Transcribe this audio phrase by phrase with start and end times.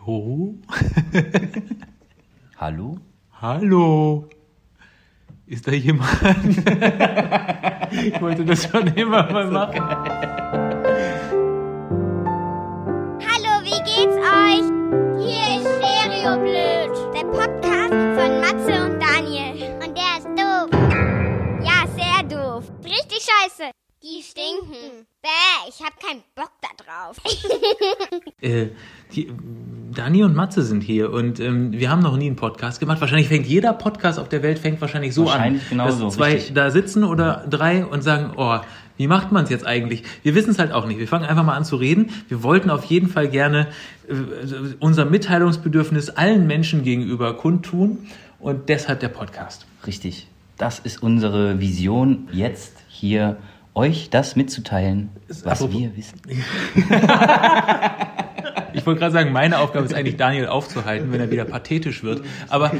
[0.00, 0.54] Hallo?
[2.56, 2.98] Hallo?
[3.40, 4.28] Hallo?
[5.46, 6.08] Ist da jemand?
[7.90, 9.80] ich wollte das schon immer mal machen.
[13.20, 14.66] Hallo, wie geht's euch?
[15.26, 19.74] Hier ist Stereoblöd, der Podcast von Matze und Daniel.
[19.84, 20.70] Und der ist doof.
[21.64, 22.64] Ja, sehr doof.
[22.84, 23.70] Richtig scheiße.
[24.02, 25.06] Die stinken.
[25.22, 27.16] Bäh, ich hab keinen Bock da drauf.
[28.40, 28.70] Äh,
[29.12, 29.32] die,
[29.94, 33.00] Dani und Matze sind hier und ähm, wir haben noch nie einen Podcast gemacht.
[33.00, 36.32] Wahrscheinlich fängt jeder Podcast auf der Welt fängt wahrscheinlich so Wahrscheinlich an, genauso, dass zwei
[36.34, 36.54] richtig.
[36.54, 38.58] da sitzen oder drei und sagen, oh,
[38.96, 40.02] wie macht man es jetzt eigentlich?
[40.22, 40.98] Wir wissen es halt auch nicht.
[41.00, 42.10] Wir fangen einfach mal an zu reden.
[42.28, 43.68] Wir wollten auf jeden Fall gerne
[44.08, 44.14] äh,
[44.80, 47.98] unser Mitteilungsbedürfnis allen Menschen gegenüber kundtun
[48.38, 49.66] und deshalb der Podcast.
[49.86, 50.26] Richtig.
[50.58, 53.36] Das ist unsere Vision, jetzt hier
[53.74, 56.20] euch das mitzuteilen, was apropos- wir wissen.
[58.82, 62.22] Ich wollte gerade sagen, meine Aufgabe ist eigentlich, Daniel aufzuhalten, wenn er wieder pathetisch wird.
[62.48, 62.72] Aber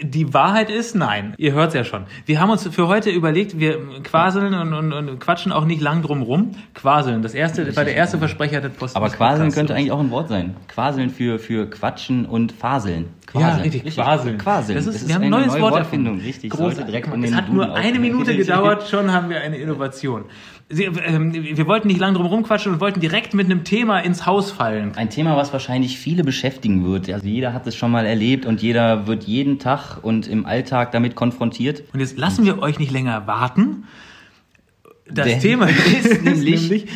[0.00, 1.34] die Wahrheit ist, nein.
[1.36, 2.04] Ihr hört es ja schon.
[2.26, 6.02] Wir haben uns für heute überlegt, wir quaseln und, und, und quatschen auch nicht lang
[6.02, 6.52] drum rum.
[6.74, 7.22] Quaseln.
[7.22, 8.94] Das erste, war der erste Versprecher des Post.
[8.94, 10.54] Aber quaseln könnte eigentlich auch ein Wort sein.
[10.68, 13.08] Quaseln für, für quatschen und faseln.
[13.34, 13.62] Ja, Quaseln.
[13.62, 14.38] richtig, quaseln.
[14.38, 14.76] Quaseln.
[14.76, 16.20] Das ist, wir haben ein eine neues neue Wort erfunden.
[16.20, 16.84] Richtig, Großartig.
[16.84, 17.98] direkt den Es hat nur Duden eine.
[17.98, 20.24] Minute gedauert, schon haben wir eine Innovation.
[20.68, 24.26] Sie, ähm, wir wollten nicht lang drum rumquatschen und wollten direkt mit einem Thema ins
[24.26, 24.92] Haus fallen.
[24.96, 27.10] Ein Thema, was wahrscheinlich viele beschäftigen wird.
[27.10, 30.92] Also jeder hat es schon mal erlebt und jeder wird jeden Tag und im Alltag
[30.92, 31.82] damit konfrontiert.
[31.92, 33.84] Und jetzt lassen wir euch nicht länger warten.
[35.06, 36.86] Das Denn Thema ist, ist nämlich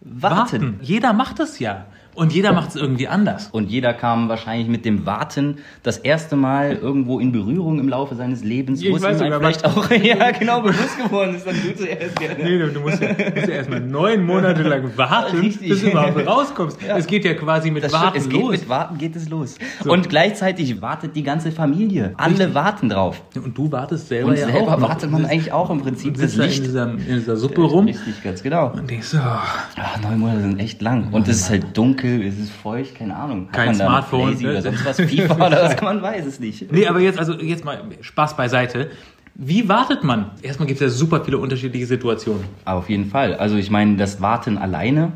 [0.00, 0.36] warten.
[0.36, 0.78] Warten.
[0.82, 1.86] Jeder macht es ja.
[2.20, 3.48] Und jeder macht es irgendwie anders.
[3.50, 8.14] Und jeder kam wahrscheinlich mit dem Warten das erste Mal irgendwo in Berührung im Laufe
[8.14, 8.82] seines Lebens.
[8.82, 11.46] Ich wo es weiß ihm sogar, vielleicht auch ja, genau bewusst geworden ist.
[11.46, 12.44] Dann du zuerst gerne.
[12.44, 15.70] Nee, du musst ja, musst ja erstmal neun Monate lang warten, Richtig.
[15.70, 16.76] bis du überhaupt rauskommst.
[16.94, 18.50] Es geht ja quasi mit Das Warten es geht los.
[18.50, 19.54] mit Warten geht es los.
[19.86, 22.12] Und gleichzeitig wartet die ganze Familie.
[22.18, 22.54] Alle Richtig.
[22.54, 23.22] warten drauf.
[23.34, 26.36] Und du wartest selber Und ja selber auch wartet man eigentlich auch im Prinzip das
[26.36, 26.66] da in Licht.
[26.66, 28.72] dieser, in dieser Suppe rum Richtig, ganz genau.
[28.72, 31.08] und denkst so, oh, Ach, neun Monate sind echt lang.
[31.12, 33.48] Und es ist halt dunkel, es ist feucht, keine Ahnung.
[33.48, 34.50] Hat Kein Smartphone, ne?
[34.50, 36.70] oder sonst was, FIFA oder was, man weiß es nicht.
[36.72, 38.90] Nee, aber jetzt, also jetzt mal Spaß beiseite.
[39.34, 40.32] Wie wartet man?
[40.42, 42.44] Erstmal gibt es ja super viele unterschiedliche Situationen.
[42.64, 43.34] Auf jeden Fall.
[43.34, 45.12] Also ich meine, das Warten alleine,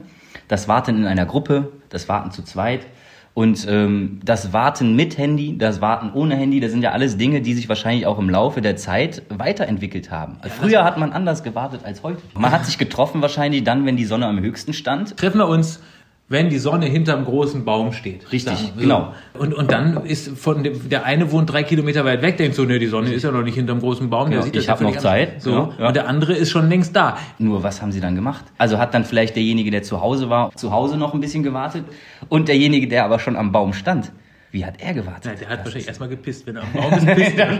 [0.48, 2.86] das Warten in einer Gruppe, das Warten zu zweit
[3.34, 7.42] und ähm, das Warten mit Handy, das Warten ohne Handy, das sind ja alles Dinge,
[7.42, 10.36] die sich wahrscheinlich auch im Laufe der Zeit weiterentwickelt haben.
[10.40, 12.22] Also früher hat man anders gewartet als heute.
[12.34, 15.16] Man hat sich getroffen wahrscheinlich dann, wenn die Sonne am höchsten stand.
[15.16, 15.80] Treffen wir uns,
[16.28, 18.32] wenn die Sonne hinterm großen Baum steht.
[18.32, 18.82] Richtig, Sagen wir.
[18.82, 19.12] genau.
[19.38, 22.64] Und, und dann ist von dem, der eine wohnt drei Kilometer weit weg, denkt so,
[22.64, 24.30] ne, die Sonne ist ja noch nicht hinterm großen Baum.
[24.30, 25.42] Der Ja, sieht ich das hab ja noch Zeit.
[25.42, 25.50] So.
[25.50, 25.86] ja, ja.
[25.88, 27.18] Und der andere ist schon längst da.
[27.38, 28.44] Nur was haben sie dann gemacht?
[28.56, 31.84] Also hat dann vielleicht derjenige, der zu Hause war, zu Hause noch ein bisschen gewartet
[32.30, 34.10] und derjenige, der aber schon am Baum stand.
[34.54, 35.32] Wie hat er gewartet?
[35.32, 37.04] Ja, der hat wahrscheinlich erstmal gepisst, wenn er am Baum ist.
[37.16, 37.58] Pisst er.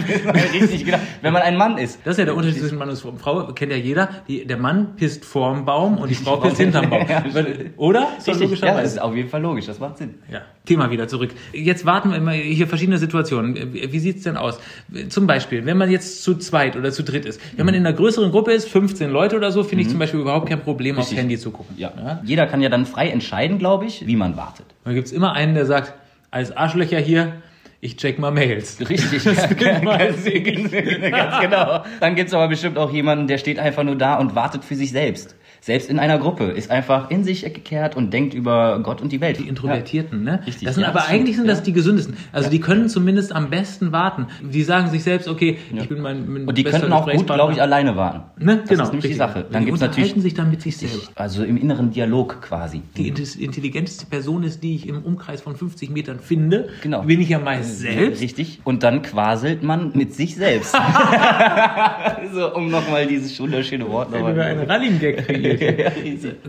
[0.52, 0.98] Richtig, genau.
[1.22, 1.98] Wenn man ein Mann ist.
[2.04, 3.46] Das ist ja der Unterschied zwischen Mann und Frau.
[3.52, 4.10] Kennt ja jeder.
[4.28, 7.04] Die, der Mann pisst vorm Baum und die Frau pisst hinterm Baum.
[7.32, 8.06] Weil- Oder?
[8.24, 10.14] Richtig, ja, das ist auf jeden Fall logisch, das macht Sinn.
[10.30, 11.30] Ja, Thema wieder zurück.
[11.52, 13.72] Jetzt warten wir mal hier verschiedene Situationen.
[13.74, 14.60] Wie sieht's denn aus?
[15.08, 17.40] Zum Beispiel, wenn man jetzt zu zweit oder zu dritt ist.
[17.56, 20.20] Wenn man in einer größeren Gruppe ist, 15 Leute oder so, finde ich zum Beispiel
[20.20, 21.18] überhaupt kein Problem, aufs Richtig.
[21.18, 21.74] Handy zu gucken.
[21.76, 22.20] Ja.
[22.22, 24.66] Jeder kann ja dann frei entscheiden, glaube ich, wie man wartet.
[24.84, 25.92] Dann gibt's immer einen, der sagt,
[26.34, 27.34] als Arschlöcher hier,
[27.80, 28.80] ich check mal Mails.
[28.88, 29.98] Richtig, Das kennt man.
[29.98, 31.84] ganz, ganz genau.
[32.00, 34.90] Dann gibt's aber bestimmt auch jemanden, der steht einfach nur da und wartet für sich
[34.90, 35.36] selbst.
[35.64, 39.22] Selbst in einer Gruppe, ist einfach in sich gekehrt und denkt über Gott und die
[39.22, 39.38] Welt.
[39.38, 40.40] Die Introvertierten, ne?
[40.46, 41.64] Richtig, Das sind ja, aber das eigentlich sind das ja.
[41.64, 42.18] die gesündesten.
[42.32, 44.26] Also die können zumindest am besten warten.
[44.42, 47.54] Die sagen sich selbst, okay, ich bin mein, mein Und die könnten auch gut, glaube
[47.54, 48.44] ich, alleine warten.
[48.44, 48.58] Ne?
[48.58, 49.16] Das Genau, ist nämlich die richtig.
[49.16, 49.46] Sache.
[49.50, 51.02] Dann die gibt's unterhalten natürlich sich dann mit sich selber.
[51.14, 52.82] also im inneren Dialog quasi.
[52.98, 57.04] Die intelli- intelligenteste Person ist, die ich im Umkreis von 50 Metern finde, Genau.
[57.04, 58.20] bin ich ja meist selbst.
[58.20, 58.60] Richtig.
[58.64, 60.76] Und dann quaselt man mit sich selbst.
[62.34, 64.44] so, um nochmal dieses wunderschöne Wort Wenn du nochmal.
[64.46, 65.53] einen Running-Gag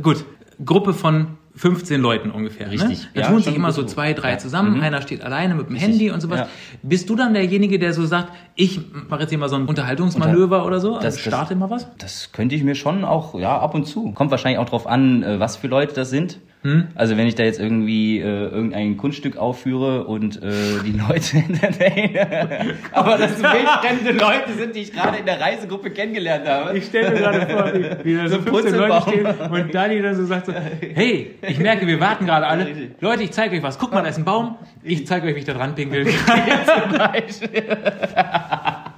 [0.01, 0.25] Gut,
[0.63, 2.69] Gruppe von 15 Leuten ungefähr.
[2.69, 3.07] Richtig, Ne?
[3.13, 4.37] Da ja, tun sich immer so zwei, drei Ja.
[4.37, 4.75] zusammen.
[4.77, 4.81] Mhm.
[4.83, 6.39] Einer steht alleine mit dem Handy und sowas.
[6.41, 6.47] Ja.
[6.83, 8.79] Bist du dann derjenige, der so sagt, ich
[9.09, 10.95] mache jetzt hier mal so ein Unterhaltungsmanöver oder so?
[10.95, 11.87] Das- Das, starte mal was?
[11.97, 14.11] Das könnte ich mir schon auch, ja, ab und zu.
[14.11, 16.39] Kommt wahrscheinlich auch drauf an, äh, was für Leute das sind.
[16.65, 16.87] Hm?
[16.95, 20.49] Also wenn ich da jetzt irgendwie äh, irgendein Kunststück aufführe und äh,
[20.83, 26.47] die Leute entertaine, aber das wildfremde Leute sind, die ich gerade in der Reisegruppe kennengelernt
[26.47, 26.75] habe.
[26.75, 30.01] Ich stelle mir gerade vor, wie, wie da so So 15 Leute stehen und Dani
[30.01, 32.65] dann so sagt so, hey, ich merke, wir warten gerade alle.
[32.99, 33.77] Leute, ich zeige euch was.
[33.77, 34.57] Guck mal, da ist ein Baum.
[34.81, 36.07] Ich zeige euch, wie ich da dran pinkel.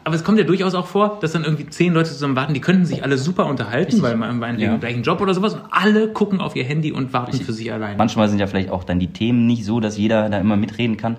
[0.08, 2.62] Aber es kommt ja durchaus auch vor, dass dann irgendwie zehn Leute zusammen warten, die
[2.62, 4.78] könnten sich alle super unterhalten, weil man einen Ja.
[4.78, 7.98] gleichen Job oder sowas und alle gucken auf ihr Handy und warten für sich allein.
[7.98, 10.96] Manchmal sind ja vielleicht auch dann die Themen nicht so, dass jeder da immer mitreden
[10.96, 11.18] kann.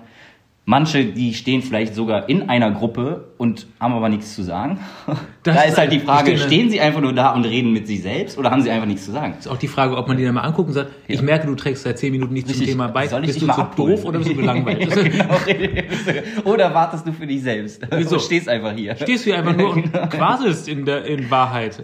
[0.69, 4.79] Manche, die stehen vielleicht sogar in einer Gruppe und haben aber nichts zu sagen.
[5.41, 8.01] Das da ist halt die Frage, stehen sie einfach nur da und reden mit sich
[8.01, 9.35] selbst oder haben sie einfach nichts zu sagen?
[9.39, 11.55] ist auch die Frage, ob man die dann mal anguckt und sagt, ich merke, du
[11.55, 12.65] trägst seit zehn Minuten nicht zum.
[12.65, 13.07] Thema bei.
[13.07, 13.95] Soll ich bist dich du zu abholen?
[13.95, 14.95] doof oder bist du gelangweilt?
[14.95, 15.35] ja, genau.
[16.51, 17.81] Oder wartest du für dich selbst?
[17.89, 18.15] Wieso?
[18.15, 18.95] Du stehst einfach hier.
[18.97, 21.81] Stehst du hier einfach nur und quaselst in, der, in Wahrheit.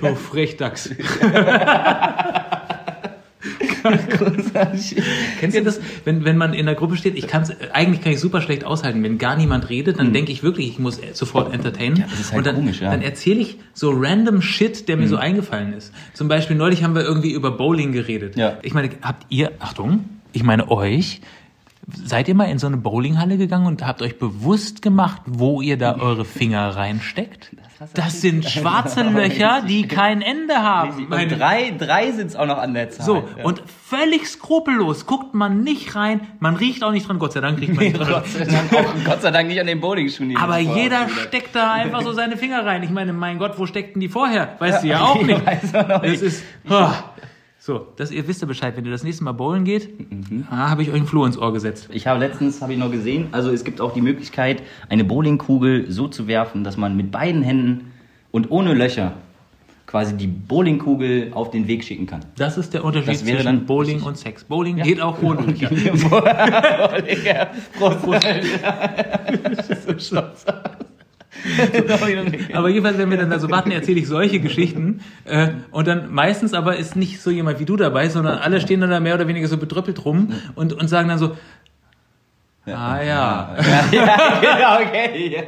[0.00, 0.90] du Frechdachs.
[5.40, 7.16] Kennst du das, wenn, wenn man in der Gruppe steht?
[7.16, 9.02] Ich kann's, eigentlich kann ich super schlecht aushalten.
[9.02, 11.96] Wenn gar niemand redet, dann denke ich wirklich, ich muss sofort entertainen.
[11.96, 12.04] Hm.
[12.10, 12.90] das ist halt und dann, komisch, ja.
[12.90, 15.92] Dann erzähle ich so random Shit, der mir so eingefallen ist.
[16.14, 18.36] Zum Beispiel neulich haben wir irgendwie über Bowling geredet.
[18.36, 18.58] Ja.
[18.62, 21.20] Ich meine, habt ihr, Achtung, ich meine euch,
[22.04, 25.76] Seid ihr mal in so eine Bowlinghalle gegangen und habt euch bewusst gemacht, wo ihr
[25.76, 27.50] da eure Finger reinsteckt?
[27.94, 31.06] Das sind schwarze Löcher, die kein Ende haben.
[31.06, 33.04] Und drei, drei sind es auch noch an der Zahl.
[33.04, 33.44] so, Ja.
[33.44, 37.60] und völlig skrupellos guckt man nicht rein, man riecht auch nicht dran, Gott sei Dank
[37.60, 38.08] riecht man nicht dran.
[38.08, 40.36] Gott sei Dank auch, Gott sei Dank nicht an den Bowlingschuhen.
[40.36, 42.84] Aber jeder steckt da einfach so seine Finger rein.
[42.84, 44.54] Ich meine, mein Gott, wo steckten die vorher?
[44.60, 45.44] Weißt du ja auch ich nicht.
[45.44, 46.22] weiß auch noch Das nicht.
[46.22, 46.92] ist, ah.
[47.64, 50.48] So, das, ihr wisst ja Bescheid, wenn ihr das nächste Mal bowlen geht, Mhm.
[50.50, 51.88] ah, habe ich euch ein Floh ins Ohr gesetzt.
[51.92, 55.88] Ich habe letztens, habe ich noch gesehen, also es gibt auch die Möglichkeit, eine Bowlingkugel
[55.88, 57.92] so zu werfen, dass man mit beiden Händen
[58.32, 59.12] und ohne Löcher
[59.86, 62.24] quasi die Bowlingkugel auf den Weg schicken kann.
[62.36, 64.08] Das ist der Unterschied Das wäre zwischen dann Bowling richtig.
[64.08, 64.42] und Sex.
[64.42, 65.68] Bowling geht auch ohne Löcher.
[67.78, 68.02] Prost.
[69.86, 70.44] so stolz.
[72.52, 75.00] Aber jedenfalls, wenn wir dann da so warten, erzähle ich solche Geschichten.
[75.24, 78.80] Äh, und dann meistens aber ist nicht so jemand wie du dabei, sondern alle stehen
[78.80, 81.36] dann da mehr oder weniger so bedröppelt rum und, und sagen dann so,
[82.66, 83.56] ah ja.
[83.92, 85.44] ja, genau, okay.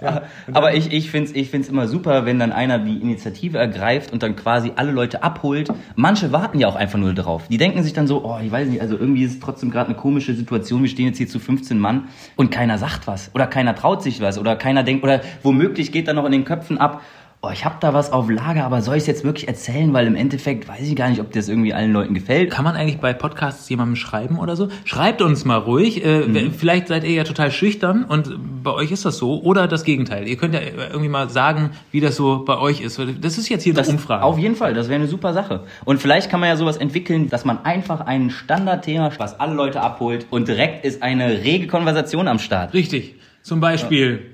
[0.00, 0.22] Ja.
[0.52, 4.12] Aber ich, ich finde es ich find's immer super, wenn dann einer die Initiative ergreift
[4.12, 5.68] und dann quasi alle Leute abholt.
[5.94, 7.48] Manche warten ja auch einfach nur drauf.
[7.48, 9.88] Die denken sich dann so, oh, ich weiß nicht, also irgendwie ist es trotzdem gerade
[9.88, 10.82] eine komische Situation.
[10.82, 14.20] Wir stehen jetzt hier zu 15 Mann und keiner sagt was oder keiner traut sich
[14.20, 17.02] was oder keiner denkt oder womöglich geht dann noch in den Köpfen ab,
[17.42, 19.92] oh, ich habe da was auf Lager, aber soll ich es jetzt wirklich erzählen?
[19.94, 22.50] Weil im Endeffekt weiß ich gar nicht, ob das irgendwie allen Leuten gefällt.
[22.50, 24.68] Kann man eigentlich bei Podcasts jemandem schreiben oder so?
[24.84, 26.04] Schreibt uns mal ruhig.
[26.04, 26.52] Äh, Mhm.
[26.52, 29.40] Vielleicht seid ihr ja total schüchtern und bei euch ist das so.
[29.42, 30.28] Oder das Gegenteil.
[30.28, 33.00] Ihr könnt ja irgendwie mal sagen, wie das so bei euch ist.
[33.20, 34.22] Das ist jetzt hier eine Das, Umfrage.
[34.22, 35.64] Auf jeden Fall, das wäre eine super Sache.
[35.86, 39.80] Und vielleicht kann man ja sowas entwickeln, dass man einfach ein Standardthema, was alle Leute
[39.80, 42.74] abholt und direkt ist eine rege Konversation am Start.
[42.74, 43.14] Richtig.
[43.42, 44.26] Zum Beispiel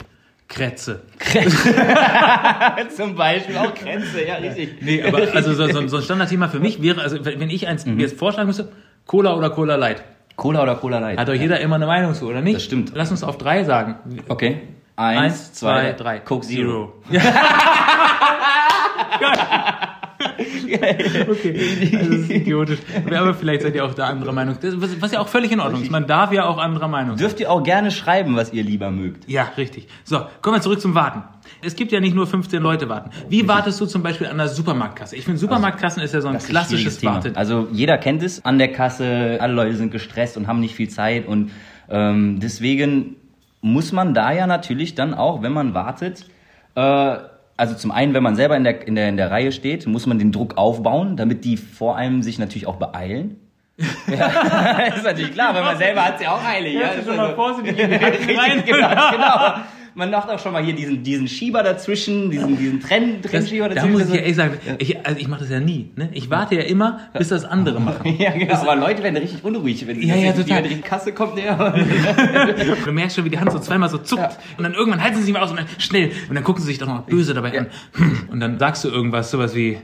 [0.49, 1.03] Krätze.
[2.97, 4.77] Zum Beispiel auch Grenze, ja, richtig.
[4.81, 7.85] Nee, aber also so, so, so ein Standardthema für mich wäre, also wenn ich eins
[7.85, 7.97] Mhm.
[7.97, 8.71] mir jetzt vorschlagen müsste,
[9.07, 10.05] Cola oder Cola Light.
[10.37, 11.19] Cola oder Cola Light?
[11.19, 12.57] Hat doch jeder immer eine Meinung zu, oder nicht?
[12.57, 12.93] Das stimmt.
[12.95, 13.97] Lass uns auf drei sagen.
[14.29, 14.61] Okay.
[14.97, 16.19] Eins, Eins, zwei, zwei, drei.
[16.21, 16.93] Coke Zero.
[21.29, 22.79] Okay, das ist idiotisch.
[23.07, 24.57] Aber vielleicht seid ihr auch da anderer Meinung.
[24.61, 25.91] Das, was, was ja auch völlig in Ordnung ist.
[25.91, 27.19] Man darf ja auch anderer Meinung sein.
[27.19, 29.29] Dürft ihr auch gerne schreiben, was ihr lieber mögt.
[29.29, 29.89] Ja, richtig.
[30.05, 31.23] So, kommen wir zurück zum Warten.
[31.63, 33.11] Es gibt ja nicht nur 15 Leute warten.
[33.29, 35.17] Wie wartest du zum Beispiel an der Supermarktkasse?
[35.17, 37.03] Ich finde, Supermarktkassen ist ja so ein Das klassisches.
[37.05, 37.37] Warten.
[37.37, 40.89] Also jeder kennt es an der Kasse, alle Leute sind gestresst und haben nicht viel
[40.89, 41.51] Zeit und
[41.89, 43.17] ähm, deswegen
[43.61, 46.27] muss man da ja natürlich dann auch, wenn man wartet,
[46.75, 47.17] äh,
[47.57, 50.07] also zum einen, wenn man selber in der, in, der, in der Reihe steht, muss
[50.07, 53.37] man den Druck aufbauen, damit die vor einem sich natürlich auch beeilen.
[54.07, 56.75] ja, ist natürlich klar, weil man selber hat ja auch eilig.
[56.75, 58.63] Ja, Hörst du ist schon mal vorsichtig in die rein?
[58.65, 59.55] genau, genau.
[59.97, 63.69] Man macht auch schon mal hier diesen, diesen Schieber dazwischen, diesen, diesen Trenn, Das, Trennschieber
[63.71, 63.93] da dazwischen.
[63.95, 65.91] muss ich ja ehrlich sagen, ich, also ich mache das ja nie.
[65.97, 66.11] Ne?
[66.13, 68.15] Ich warte ja immer, bis das andere machen.
[68.19, 68.55] Ja, genau.
[68.55, 70.65] Aber Leute werden richtig unruhig, wenn sie Ja, ja, die, total.
[70.65, 71.57] wenn die Kasse kommt näher.
[72.85, 74.39] Du merkst schon, wie die Hand so zweimal so zuckt.
[74.59, 76.11] Und dann irgendwann halten sie sich mal aus und dann schnell.
[76.29, 77.67] Und dann gucken sie sich doch noch böse dabei an.
[77.95, 78.29] Hm.
[78.31, 79.79] Und dann sagst du irgendwas, sowas wie,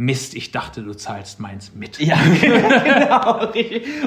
[0.00, 1.98] Mist, ich dachte, du zahlst meins mit.
[1.98, 3.48] Ja, genau.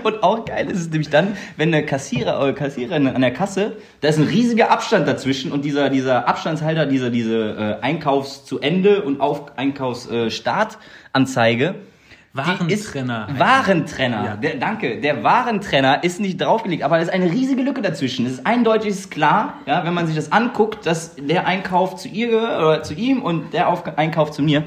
[0.04, 3.76] Und auch geil ist es nämlich dann, wenn eine Kassierer oder Kassiererin an der Kasse,
[4.00, 8.62] da ist ein riesiger Abstand dazwischen und dieser, dieser Abstandshalter, dieser, diese äh, Einkaufs zu
[8.62, 10.78] Ende und auf Einkaufsstart
[11.12, 11.76] Anzeige.
[12.34, 13.28] die ist- Warentrenner.
[13.38, 14.24] Warentrenner.
[14.26, 14.36] Ja.
[14.38, 15.02] Der, danke.
[15.02, 18.26] Der Warentrenner ist nicht draufgelegt, aber es ist eine riesige Lücke dazwischen.
[18.26, 21.98] Es ist eindeutig, es ist klar, ja, wenn man sich das anguckt, dass der Einkauf
[21.98, 24.64] zu ihr gehört, oder zu ihm und der Auf Einkauf zu mir.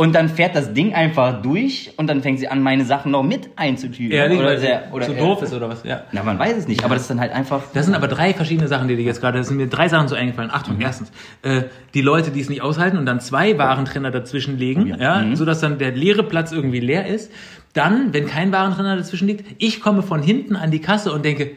[0.00, 3.22] Und dann fährt das Ding einfach durch und dann fängt sie an, meine Sachen noch
[3.22, 4.10] mit einzutüten.
[4.12, 5.84] Ehrlich, oder weil sie der, oder zu doof ist oder was?
[5.84, 6.04] Ja.
[6.12, 7.60] Na, man weiß es nicht, aber das ist dann halt einfach.
[7.74, 10.08] Das sind aber drei verschiedene Sachen, die dir jetzt gerade, das sind mir drei Sachen
[10.08, 10.50] so eingefallen.
[10.50, 10.80] Achtung, Mhm.
[10.80, 15.18] erstens, äh, die Leute, die es nicht aushalten und dann zwei Warentrenner dazwischen legen, ja,
[15.20, 15.36] Mhm.
[15.36, 17.30] so dass dann der leere Platz irgendwie leer ist.
[17.74, 21.50] Dann, wenn kein Warentrenner dazwischen liegt, ich komme von hinten an die Kasse und denke,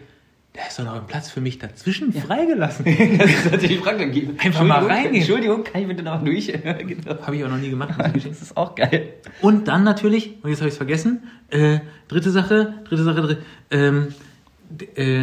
[0.54, 2.86] Da ist doch noch ein Platz für mich dazwischen freigelassen.
[3.18, 4.04] Das ist natürlich Frage.
[4.38, 5.16] Einfach mal reingehen.
[5.16, 6.48] Entschuldigung, kann ich bitte noch durch?
[6.64, 7.22] genau.
[7.26, 7.96] Habe ich auch noch nie gemacht.
[7.98, 9.14] Das ist auch geil.
[9.42, 13.42] Und dann natürlich, und jetzt habe ich es vergessen, äh, dritte Sache, dritte Sache, dritte,
[13.72, 14.14] ähm,
[14.96, 15.22] äh,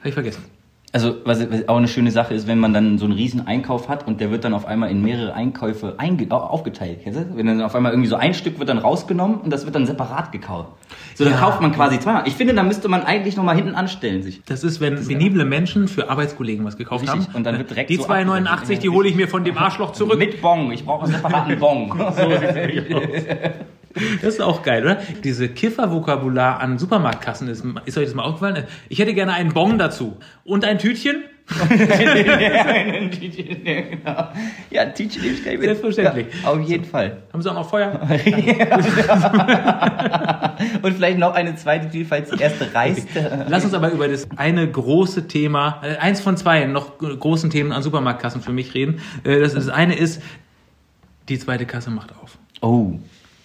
[0.00, 0.51] habe ich vergessen.
[0.94, 3.88] Also, was, was auch eine schöne Sache ist, wenn man dann so einen riesen Einkauf
[3.88, 6.98] hat und der wird dann auf einmal in mehrere Einkäufe einge au- aufgeteilt.
[7.02, 7.24] Kennst du?
[7.34, 9.86] Wenn dann auf einmal irgendwie so ein Stück wird dann rausgenommen und das wird dann
[9.86, 10.68] separat gekauft.
[11.14, 11.38] So, dann Ja.
[11.40, 12.24] kauft man quasi zweimal.
[12.26, 14.42] Ich finde, da müsste man eigentlich nochmal hinten anstellen sich.
[14.44, 17.28] Das ist, wenn penible Menschen für Arbeitskollegen was gekauft Richtig.
[17.28, 17.36] haben.
[17.36, 20.18] Und dann wird direkt die so 2,89, die hole ich mir von dem Arschloch zurück.
[20.18, 20.70] Mit Bon.
[20.72, 21.90] Ich brauche einen separaten Bon.
[24.22, 25.00] Das ist auch geil, oder?
[25.24, 28.64] Diese Kiffer-Vokabular an Supermarktkassen, ist, ist euch das mal aufgefallen?
[28.88, 30.16] Ich hätte gerne einen Bon dazu.
[30.44, 31.24] Und ein Tütchen?
[34.70, 35.64] ja, Teach Lips kann ich mit.
[35.64, 36.28] Selbstverständlich.
[36.42, 37.22] Ja, auf jeden Fall.
[37.32, 38.00] Haben sie auch noch Feuer?
[40.82, 43.08] Und vielleicht noch eine zweite Tür, falls die erste reißt.
[43.48, 47.72] Lass uns aber über das eine große Thema, äh, eins von zwei noch großen Themen
[47.72, 49.00] an Supermarktkassen für mich reden.
[49.24, 50.22] Äh, das, das eine ist,
[51.28, 52.38] die zweite Kasse macht auf.
[52.60, 52.98] Oh.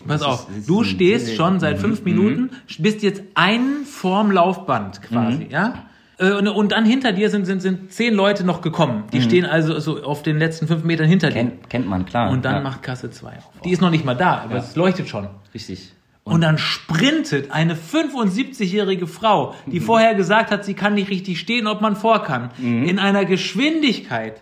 [0.05, 2.05] Pass Das auf, ist- das ist du stehst schon seit fünf Mhm.
[2.05, 2.49] Minuten,
[2.79, 5.85] bist jetzt ein vorm Laufband quasi, ja?
[6.19, 9.03] Äh, Und, und dann hinter dir sind, sind, sind zehn Leute noch gekommen.
[9.13, 11.43] Die stehen also so auf den letzten fünf Metern hinter dir.
[11.43, 11.47] Mhm.
[11.49, 12.31] Kennt, kennt man, klar.
[12.31, 12.61] Und dann ja.
[12.61, 13.61] macht Kasse 2 auf.
[13.63, 15.27] Die ist noch nicht mal da, aber es leuchtet schon.
[15.53, 15.91] Richtig.
[16.23, 21.67] Und dann sprintet eine 75-jährige Frau, die vorher gesagt hat, sie kann nicht richtig stehen,
[21.67, 24.41] ob man vor kann, in einer Geschwindigkeit.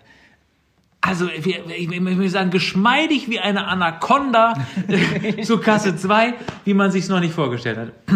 [1.07, 4.53] Also, ich will sagen, geschmeidig wie eine Anaconda
[5.43, 6.33] zu Kasse 2,
[6.65, 7.87] wie man sich es noch nicht vorgestellt hat.
[8.07, 8.15] Wie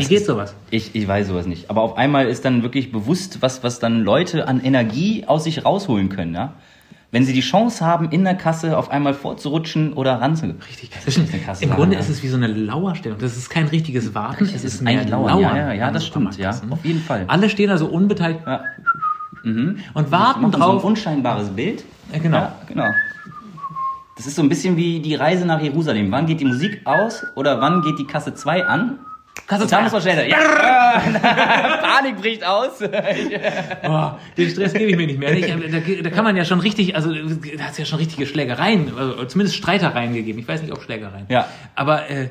[0.00, 0.54] Das geht ist- sowas?
[0.70, 1.70] Ich, ich weiß sowas nicht.
[1.70, 5.64] Aber auf einmal ist dann wirklich bewusst, was, was dann Leute an Energie aus sich
[5.64, 6.52] rausholen können, ja?
[7.10, 10.58] Wenn sie die Chance haben, in der Kasse auf einmal vorzurutschen oder ranzugehen.
[10.68, 10.90] Richtig.
[11.04, 11.62] Das ist eine Kasse.
[11.62, 13.18] Im Grunde ist es wie so eine Lauerstellung.
[13.20, 15.38] Das ist kein richtiges Warten, es ist mehr eigentlich Lauern.
[15.38, 16.50] Ja, ja, ja, das stimmt, ja.
[16.70, 17.22] Auf jeden Fall.
[17.28, 18.62] Alle stehen also unbeteiligt Ja.
[19.44, 20.80] Und warten Machen drauf.
[20.80, 21.84] So ein unscheinbares Bild.
[22.12, 22.38] Ja, genau.
[22.38, 22.88] Ja, genau.
[24.16, 26.10] Das ist so ein bisschen wie die Reise nach Jerusalem.
[26.12, 28.98] Wann geht die Musik aus oder wann geht die Kasse 2 an?
[29.46, 29.82] Kasse Und da 2.
[29.82, 30.30] muss man schnell sein.
[30.30, 31.02] Ja.
[31.82, 32.80] Panik bricht aus.
[33.86, 35.32] Oh, den Stress gebe ich mir nicht mehr.
[35.32, 38.24] Ich, da, da kann man ja schon richtig, also da hat es ja schon richtige
[38.24, 40.38] Schlägereien, also zumindest Streitereien gegeben.
[40.38, 41.26] Ich weiß nicht, ob Schlägereien.
[41.28, 41.46] Ja.
[41.74, 42.30] Aber äh,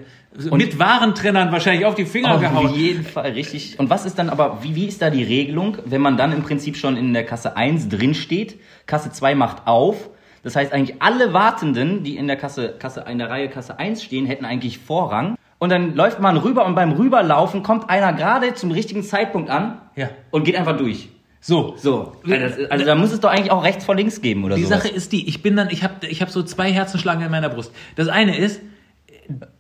[0.52, 2.74] mit Warentrennern wahrscheinlich auf die Finger Auf gehauen.
[2.74, 3.78] jeden Fall, richtig.
[3.80, 6.42] Und was ist dann aber, wie, wie ist da die Regelung, wenn man dann im
[6.44, 10.10] Prinzip schon in der Kasse 1 drin steht, Kasse 2 macht auf,
[10.44, 14.04] das heißt eigentlich alle Wartenden, die in der Kasse, Kasse, in der Reihe Kasse 1
[14.04, 15.36] stehen, hätten eigentlich Vorrang.
[15.60, 19.80] Und dann läuft man rüber und beim Rüberlaufen kommt einer gerade zum richtigen Zeitpunkt an
[19.96, 20.10] Ja.
[20.32, 21.08] und geht einfach durch.
[21.40, 21.76] So.
[21.78, 22.14] So.
[22.30, 24.64] Also, das- also da muss es doch eigentlich auch rechts vor links geben oder Die
[24.64, 24.70] so.
[24.70, 27.50] Sache ist die, ich bin dann, ich habe ich hab so zwei Herzenschlagen in meiner
[27.50, 27.74] Brust.
[27.96, 28.62] Das eine ist,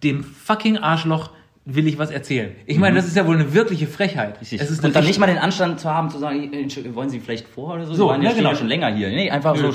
[0.03, 1.31] dem fucking Arschloch
[1.65, 2.51] will ich was erzählen.
[2.65, 4.35] Ich meine, das ist ja wohl eine wirkliche Frechheit.
[4.35, 4.39] Mhm.
[4.41, 4.61] Richtig.
[4.61, 6.51] Es ist und dann nicht mal den Anstand zu haben, zu sagen,
[6.93, 7.93] wollen Sie vielleicht vor oder so?
[7.93, 8.53] So, Sie waren ja, genau.
[8.53, 9.09] schon länger hier.
[9.09, 9.71] Nee, einfach so Nö,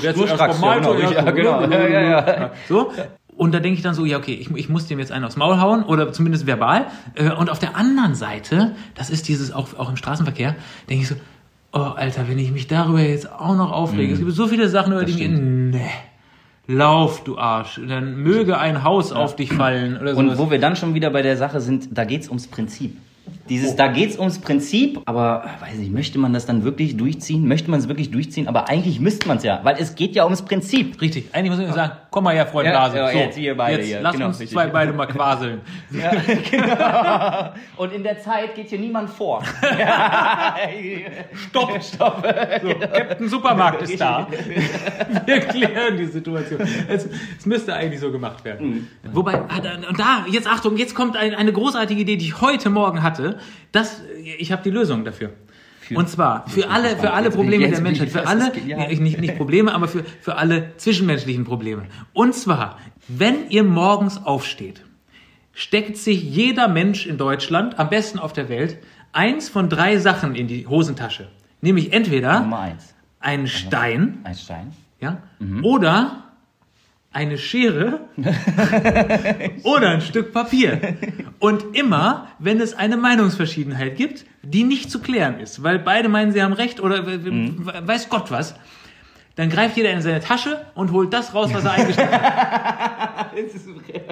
[0.61, 1.61] Malto, ja, genau.
[1.61, 1.71] Ja, genau.
[1.71, 2.51] Ja, ja, ja.
[2.67, 2.91] So.
[3.35, 5.37] Und da denke ich dann so, ja, okay, ich, ich muss dem jetzt einen aufs
[5.37, 6.87] Maul hauen oder zumindest verbal.
[7.15, 10.55] Äh, Und auf der anderen Seite, das ist dieses auch, auch im Straßenverkehr,
[10.89, 11.15] denke ich so,
[11.71, 14.91] oh Alter, wenn ich mich darüber jetzt auch noch aufrege, es gibt so viele Sachen,
[14.91, 15.89] über die ich, nee,
[16.69, 20.19] lauf, du Arsch, dann möge ein Haus auf dich fallen oder so.
[20.19, 22.95] Und wo wir dann schon wieder bei der Sache sind, da geht's ums Prinzip.
[23.49, 27.47] Dieses, da geht's ums Prinzip, aber weiß nicht, möchte man das dann wirklich durchziehen?
[27.47, 28.47] Möchte man es wirklich durchziehen?
[28.47, 31.01] Aber eigentlich müsste man es ja, weil es geht ja ums Prinzip.
[31.01, 32.97] Richtig, eigentlich muss ich sagen, komm mal her, Freund Ja, Blase.
[32.97, 34.55] ja, so, jetzt hier beide jetzt hier, lass genau, uns richtig.
[34.55, 35.61] zwei beide mal quaseln.
[37.77, 39.43] Und in der Zeit geht hier niemand vor.
[41.33, 42.25] Stopp, stopp.
[42.61, 44.27] So, Captain Supermarkt ist da.
[45.25, 46.61] Wir klären die Situation.
[46.87, 48.87] Es, es müsste eigentlich so gemacht werden.
[49.11, 52.69] Wobei, ah, und da, jetzt Achtung, jetzt kommt ein, eine großartige Idee, die ich heute
[52.69, 53.39] Morgen hatte.
[53.71, 54.01] Das,
[54.37, 55.31] ich habe die Lösung dafür.
[55.97, 58.51] Und zwar für alle, für alle Probleme jetzt der Menschheit, für alle,
[58.99, 61.85] nicht, nicht Probleme, aber für, für alle zwischenmenschlichen Probleme.
[62.13, 62.77] Und zwar,
[63.07, 64.83] wenn ihr morgens aufsteht,
[65.53, 68.77] steckt sich jeder Mensch in Deutschland, am besten auf der Welt,
[69.11, 71.29] eins von drei Sachen in die Hosentasche.
[71.61, 72.93] Nämlich entweder Nummer eins.
[73.19, 74.71] einen Stein, Ein Stein.
[75.01, 75.17] ja,
[75.63, 76.28] oder
[77.11, 78.01] eine Schere
[79.63, 80.79] oder ein Stück Papier.
[81.39, 86.31] Und immer, wenn es eine Meinungsverschiedenheit gibt, die nicht zu klären ist, weil beide meinen,
[86.31, 87.53] sie haben recht oder we-
[87.87, 88.55] weiß Gott was,
[89.35, 93.31] dann greift jeder in seine Tasche und holt das raus, was er eingesteckt hat.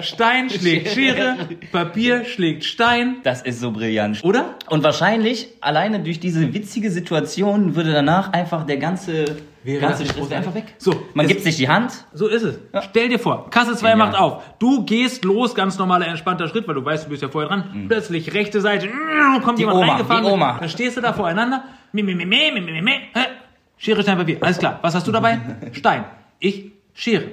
[0.00, 1.36] Stein schlägt Schere,
[1.70, 4.24] Papier schlägt Stein, Das ist so brillant.
[4.24, 4.54] oder?
[4.70, 9.36] Und wahrscheinlich, alleine durch diese witzige Situation, würde danach einfach der ganze
[9.68, 10.74] Wäre nicht Stress wäre einfach weg.
[10.78, 11.92] So, Man gibt sich die Hand.
[12.14, 12.58] So ist es.
[12.90, 14.08] Stell dir vor, Kasse 2 Genial.
[14.08, 14.42] macht auf.
[14.58, 17.84] Du gehst los, ganz normaler, entspannter Schritt, weil du weißt, du bist ja vorher dran.
[17.88, 20.24] Plötzlich rechte Seite, mm, kommt Die jemand Oma, reingefahren.
[20.24, 20.56] die Oma.
[20.58, 21.64] Dann stehst du da voreinander.
[21.92, 22.26] Mi, mi, mi.
[22.34, 23.20] Hä?
[23.76, 24.38] Schere, Stein, Papier.
[24.40, 24.78] Alles klar.
[24.82, 25.38] Was hast du dabei?
[25.72, 26.04] Stein.
[26.38, 27.26] Ich, Schere.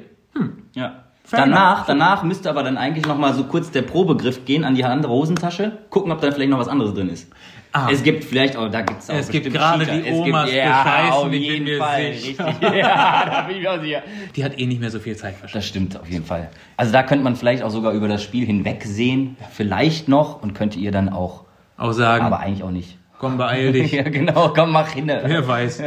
[0.74, 1.05] Ja.
[1.32, 4.84] Danach, danach müsste aber dann eigentlich noch mal so kurz der Probegriff gehen an die
[4.84, 7.28] andere Hosentasche, gucken, ob da vielleicht noch was anderes drin ist.
[7.72, 7.90] Ah.
[7.92, 10.84] Es gibt vielleicht, oh, da gibt's auch Es gibt gerade die Es Omas gibt, ja,
[10.84, 12.38] bescheißen, auf bin jeden mir Fall, richtig.
[12.62, 14.02] Ja, da bin ich auch sicher.
[14.34, 15.56] Die hat eh nicht mehr so viel Zeit verschwendet.
[15.56, 16.50] Das stimmt auf jeden Fall.
[16.78, 20.80] Also da könnte man vielleicht auch sogar über das Spiel hinwegsehen, vielleicht noch und könnte
[20.80, 21.44] ihr dann auch,
[21.76, 22.98] Auch sagen, aber eigentlich auch nicht.
[23.20, 23.92] Komm, beeil dich.
[23.92, 25.08] Ja, genau, komm, mach hin.
[25.08, 25.82] Wer weiß,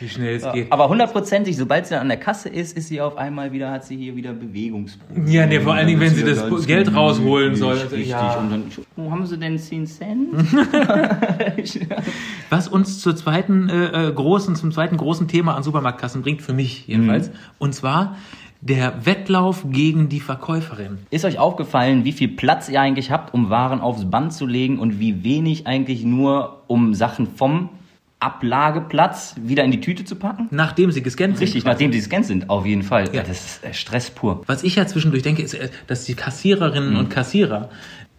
[0.00, 0.70] wie schnell es geht.
[0.70, 3.84] Aber hundertprozentig, sobald sie dann an der Kasse ist, ist sie auf einmal wieder, hat
[3.84, 5.30] sie hier wieder Bewegungsprobleme.
[5.30, 7.76] Ja, nee, vor allen Dingen, wenn sie das Geld rausholen soll.
[7.76, 8.08] Richtig.
[8.08, 8.34] Ja.
[8.34, 8.62] Und dann,
[8.96, 10.28] wo haben sie denn 10 Cent?
[12.50, 16.52] Was uns zur zweiten äh, äh, großen, zum zweiten großen Thema an Supermarktkassen bringt, für
[16.52, 17.32] mich jedenfalls, Mhm.
[17.58, 18.16] und zwar
[18.62, 20.98] der Wettlauf gegen die Verkäuferin.
[21.10, 24.78] Ist euch aufgefallen, wie viel Platz ihr eigentlich habt, um Waren aufs Band zu legen
[24.78, 27.70] und wie wenig eigentlich nur, um Sachen vom
[28.18, 30.48] Ablageplatz wieder in die Tüte zu packen?
[30.50, 31.46] Nachdem sie gescannt sind.
[31.46, 33.08] Richtig, nachdem sie gescannt sind, auf jeden Fall.
[33.14, 33.22] Ja.
[33.22, 34.42] Das ist äh, Stress pur.
[34.46, 36.98] Was ich ja zwischendurch denke, ist, äh, dass die Kassiererinnen Mhm.
[36.98, 37.70] und Kassierer,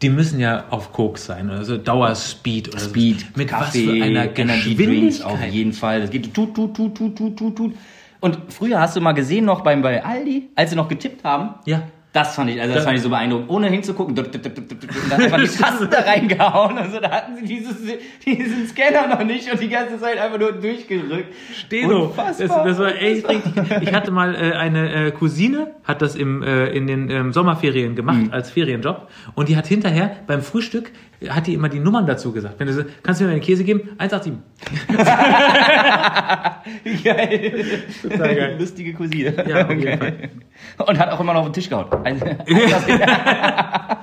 [0.01, 3.25] die müssen ja auf Koks sein, also Dauerspeed oder Speed, so.
[3.35, 5.53] Mit Kaffee, was für einer Energy Drinks auf Geschwindigkeit.
[5.53, 6.01] jeden Fall.
[6.01, 7.73] Das geht tut, tut, tut, tut, tut, tut, tut.
[8.21, 11.55] Und früher hast du mal gesehen noch beim, bei Aldi, als sie noch getippt haben,
[11.65, 11.81] Ja.
[12.13, 14.35] das fand ich, also das fand ich so beeindruckend, ohne hinzugucken, und
[15.09, 17.77] dann einfach die Tasten da reingehauen und so, da hatten sie dieses,
[18.25, 21.33] diesen Scanner noch nicht und die ganze Zeit einfach nur durchgerückt.
[21.57, 22.49] Steno, das, das
[22.79, 23.53] war echt richtig.
[23.81, 27.95] Ich hatte mal äh, eine äh, Cousine, hat das im, äh, in den ähm, Sommerferien
[27.95, 28.31] gemacht Mhm.
[28.33, 30.91] als Ferienjob und die hat hinterher beim Frühstück
[31.29, 32.59] hat die immer die Nummern dazu gesagt.
[32.59, 33.89] Wenn du so, kannst du mir einen Käse geben?
[33.97, 34.33] 187.
[37.03, 37.65] Geil.
[38.01, 38.55] Total geil.
[38.59, 39.33] Lustige Cousine.
[39.47, 40.29] Ja, auf jeden Fall.
[40.85, 41.87] Und hat auch immer noch auf den Tisch gehauen.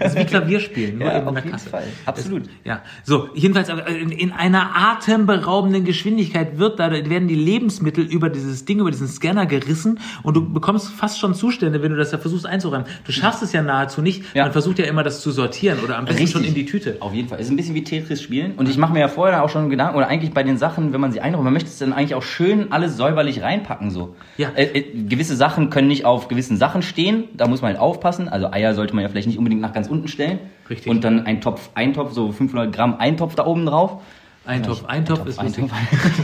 [0.00, 1.70] Das ist wie Klavierspielen, nur Ja, eben in auf der jeden Kasse.
[1.70, 1.84] Fall.
[2.04, 2.42] Absolut.
[2.64, 8.28] Ja, so, jedenfalls äh, in, in einer atemberaubenden Geschwindigkeit wird da, werden die Lebensmittel über
[8.28, 12.10] dieses Ding, über diesen Scanner gerissen und du bekommst fast schon Zustände, wenn du das
[12.10, 12.86] da versuchst einzuräumen.
[13.04, 14.22] Du schaffst es ja nahezu nicht.
[14.34, 14.44] Ja.
[14.44, 16.32] Man versucht ja immer, das zu sortieren oder am besten Richtig.
[16.32, 16.96] schon in die Tüte.
[17.00, 17.38] Auf jeden Fall.
[17.38, 18.52] Es ist ein bisschen wie Tetris spielen.
[18.56, 21.00] Und ich mache mir ja vorher auch schon Gedanken, oder eigentlich bei den Sachen, wenn
[21.00, 23.90] man sie einräumt, man möchte es dann eigentlich auch schön alles säuberlich reinpacken.
[23.90, 24.16] so.
[24.36, 24.50] Ja.
[24.54, 27.24] Äh, äh, gewisse Sachen können nicht auf gewissen Sachen stehen.
[27.34, 28.28] Da muss man halt aufpassen.
[28.28, 30.40] Also Eier sollte man ja vielleicht nicht unbedingt nach ganz unten stellen.
[30.68, 30.88] Richtig.
[30.90, 34.02] Und dann ein Topf, Eintopf, so 500 Gramm Eintopf da oben drauf.
[34.44, 35.64] Eintopf, Eintopf ist lustig.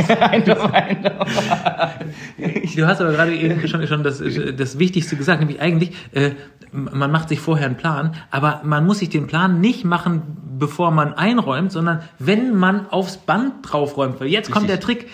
[0.08, 1.30] Eintopf, Eintopf.
[2.76, 4.22] Du hast aber gerade eben schon, schon das,
[4.56, 6.30] das Wichtigste gesagt, nämlich eigentlich, äh,
[6.70, 10.22] man macht sich vorher einen Plan, aber man muss sich den Plan nicht machen,
[10.58, 14.20] bevor man einräumt, sondern wenn man aufs Band draufräumt.
[14.20, 15.00] Weil jetzt kommt der Richtig.
[15.00, 15.10] Trick.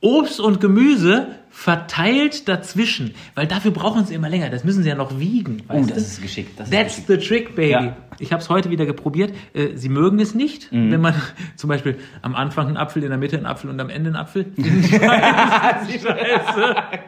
[0.00, 4.50] Obst und Gemüse verteilt dazwischen, weil dafür brauchen sie immer länger.
[4.50, 5.62] Das müssen sie ja noch wiegen.
[5.68, 6.58] Oh, weißt das ist geschickt.
[6.58, 7.22] Das ist That's geschickt.
[7.22, 7.70] the trick, baby.
[7.72, 7.96] Ja.
[8.18, 9.34] Ich habe es heute wieder geprobiert.
[9.54, 11.14] Äh, Sie mögen es nicht, wenn man
[11.56, 14.16] zum Beispiel am Anfang einen Apfel, in der Mitte einen Apfel und am Ende einen
[14.16, 14.46] Apfel.
[15.90, 16.08] Scheiße.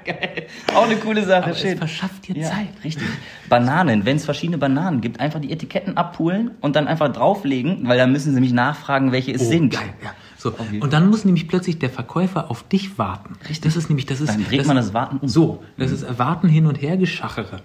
[0.04, 0.46] Geil.
[0.74, 1.44] Auch eine coole Sache.
[1.44, 2.68] Aber es verschafft dir Ja, Zeit.
[2.84, 3.06] richtig.
[3.48, 7.98] Bananen, wenn es verschiedene Bananen gibt, einfach die Etiketten abholen und dann einfach drauflegen, weil
[7.98, 9.72] dann müssen sie mich nachfragen, welche es Oh, sind.
[9.74, 10.10] Geil, ja.
[10.42, 10.52] So.
[10.80, 13.36] Und dann muss nämlich plötzlich der Verkäufer auf dich warten.
[13.62, 14.30] Das ist nämlich, das ist.
[14.30, 15.28] Dann dreht man das Warten um.
[15.28, 17.62] So, das ist Warten hin und her geschachere.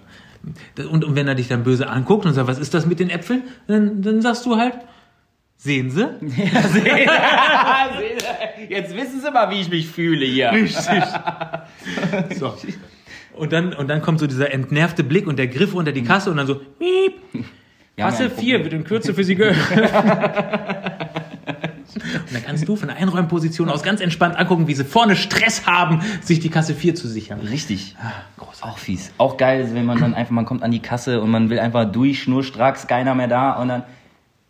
[0.88, 3.10] Und, und wenn er dich dann böse anguckt und sagt, was ist das mit den
[3.10, 4.74] Äpfeln, dann, dann sagst du halt,
[5.56, 6.04] sehen Sie?
[8.68, 10.52] Jetzt wissen sie mal, wie ich mich fühle hier.
[10.52, 11.02] Richtig.
[12.38, 12.54] So.
[13.34, 16.30] Und dann, und dann kommt so dieser entnervte Blick und der Griff unter die Kasse
[16.30, 17.44] und dann so, haben
[17.96, 19.90] Kasse ja ein 4 wird in Kürze für Sie geöffnet.
[21.94, 25.66] Und dann kannst du von der Einräumposition aus ganz entspannt angucken, wie sie vorne Stress
[25.66, 27.40] haben, sich die Kasse 4 zu sichern.
[27.40, 27.96] Richtig.
[28.60, 29.12] Auch fies.
[29.18, 31.58] Auch geil, ist, wenn man dann einfach, man kommt an die Kasse und man will
[31.58, 33.84] einfach durch, schnurstracks, keiner mehr da und dann,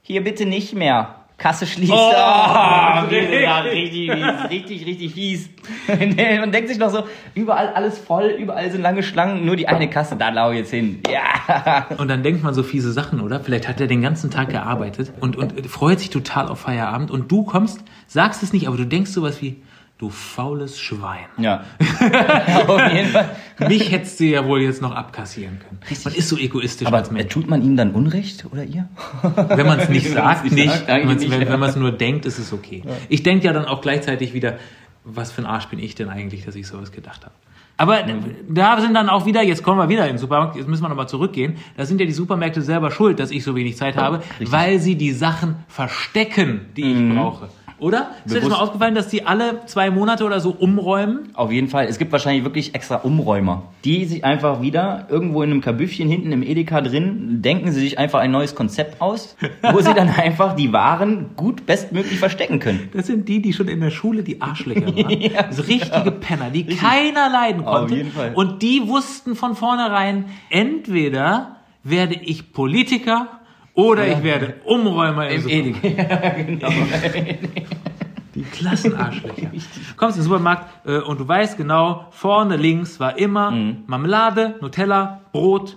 [0.03, 1.17] hier bitte nicht mehr.
[1.38, 1.92] Kasse schließt.
[1.92, 4.11] Oh, Oh, richtig.
[4.11, 4.11] richtig
[4.51, 5.48] richtig, richtig fies.
[5.88, 9.88] Man denkt sich noch so, überall alles voll, überall sind lange Schlangen, nur die eine
[9.88, 11.01] Kasse, da lau ich jetzt hin.
[11.09, 11.87] Ja.
[11.96, 13.40] Und dann denkt man so fiese Sachen, oder?
[13.40, 17.31] Vielleicht hat er den ganzen Tag gearbeitet und, und freut sich total auf Feierabend und
[17.31, 19.57] du kommst, sagst es nicht, aber du denkst sowas wie,
[19.98, 21.26] du faules Schwein.
[21.38, 21.64] Ja.
[22.68, 23.37] Auf jeden Fall.
[23.68, 25.80] Mich hättest du ja wohl jetzt noch abkassieren können.
[26.04, 27.32] Man ist so egoistisch Aber als Mensch.
[27.32, 28.88] tut man ihm dann Unrecht oder ihr?
[29.22, 31.56] Wenn man es nicht sagt, nicht sagt, Wenn ja.
[31.56, 32.84] man es nur denkt, ist es okay.
[33.08, 34.58] Ich denke ja dann auch gleichzeitig wieder,
[35.04, 37.34] was für ein Arsch bin ich denn eigentlich, dass ich sowas gedacht habe.
[37.76, 37.98] Aber
[38.48, 40.88] da sind dann auch wieder, jetzt kommen wir wieder in den Supermarkt, jetzt müssen wir
[40.88, 44.20] nochmal zurückgehen, da sind ja die Supermärkte selber schuld, dass ich so wenig Zeit habe,
[44.40, 47.48] weil sie die Sachen verstecken, die ich brauche.
[47.79, 48.11] Oder?
[48.25, 51.31] Ist dir das mal aufgefallen, dass die alle zwei Monate oder so umräumen?
[51.35, 51.87] Auf jeden Fall.
[51.87, 56.33] Es gibt wahrscheinlich wirklich extra Umräumer, die sich einfach wieder irgendwo in einem Kabüffchen hinten
[56.33, 59.37] im Edeka drin, denken sie sich einfach ein neues Konzept aus,
[59.73, 62.88] wo sie dann einfach die Waren gut bestmöglich verstecken können.
[62.93, 65.51] Das sind die, die schon in der Schule die Arschlöcher waren.
[65.51, 67.95] so richtige Penner, die keiner leiden Auf konnte.
[67.95, 68.33] jeden Fall.
[68.35, 73.29] Und die wussten von vornherein, entweder werde ich Politiker
[73.79, 75.85] oder ich werde Umräumer im, Supermarkt.
[75.85, 76.12] Edeka.
[76.25, 76.69] Ja, genau.
[78.35, 79.51] Die Klassenarschlöcher.
[79.97, 83.85] Kommst in den Supermarkt äh, und du weißt genau, vorne links war immer Mhm.
[83.87, 85.77] Marmelade, Nutella, Brot,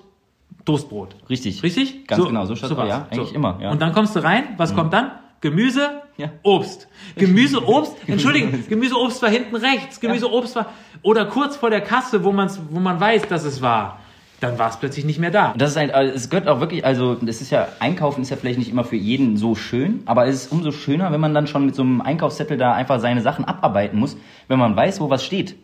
[0.66, 1.16] Toastbrot.
[1.30, 1.64] Richtig.
[1.64, 2.08] Richtig?
[2.08, 2.72] Ganz genau, so war's.
[2.72, 2.88] aus.
[2.88, 3.68] Ja, eigentlich immer, ja.
[3.68, 3.74] Mhm.
[3.74, 5.12] Und dann kommst du rein, was kommt dann?
[5.40, 6.30] Gemüse, Ja.
[6.44, 6.88] Obst.
[7.16, 10.68] Gemüse, Obst, Entschuldigung, Gemüse, Obst war hinten rechts, Gemüse, Obst war,
[11.02, 14.01] oder kurz vor der Kasse, wo, man's, wo man weiß, dass es war.
[14.42, 15.52] Dann war es plötzlich nicht mehr da.
[15.52, 18.32] Und das ist ein, also es gehört auch wirklich, also das ist ja, Einkaufen ist
[18.32, 21.34] ja vielleicht nicht immer für jeden so schön, aber es ist umso schöner, wenn man
[21.36, 25.00] dann schon mit so einem Einkaufszettel da einfach seine Sachen abarbeiten muss, wenn man weiß,
[25.00, 25.56] wo was steht.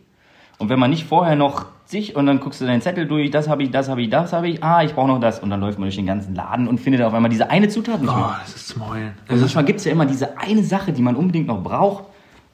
[0.58, 3.48] Und wenn man nicht vorher noch sich und dann guckst du deinen Zettel durch, das
[3.48, 5.40] habe ich, das habe ich, das habe ich, ah, ich brauche noch das.
[5.40, 8.00] Und dann läuft man durch den ganzen Laden und findet auf einmal diese eine Zutat
[8.00, 9.12] nicht Oh, das ist Smollen.
[9.28, 12.04] Und manchmal gibt es ja immer diese eine Sache, die man unbedingt noch braucht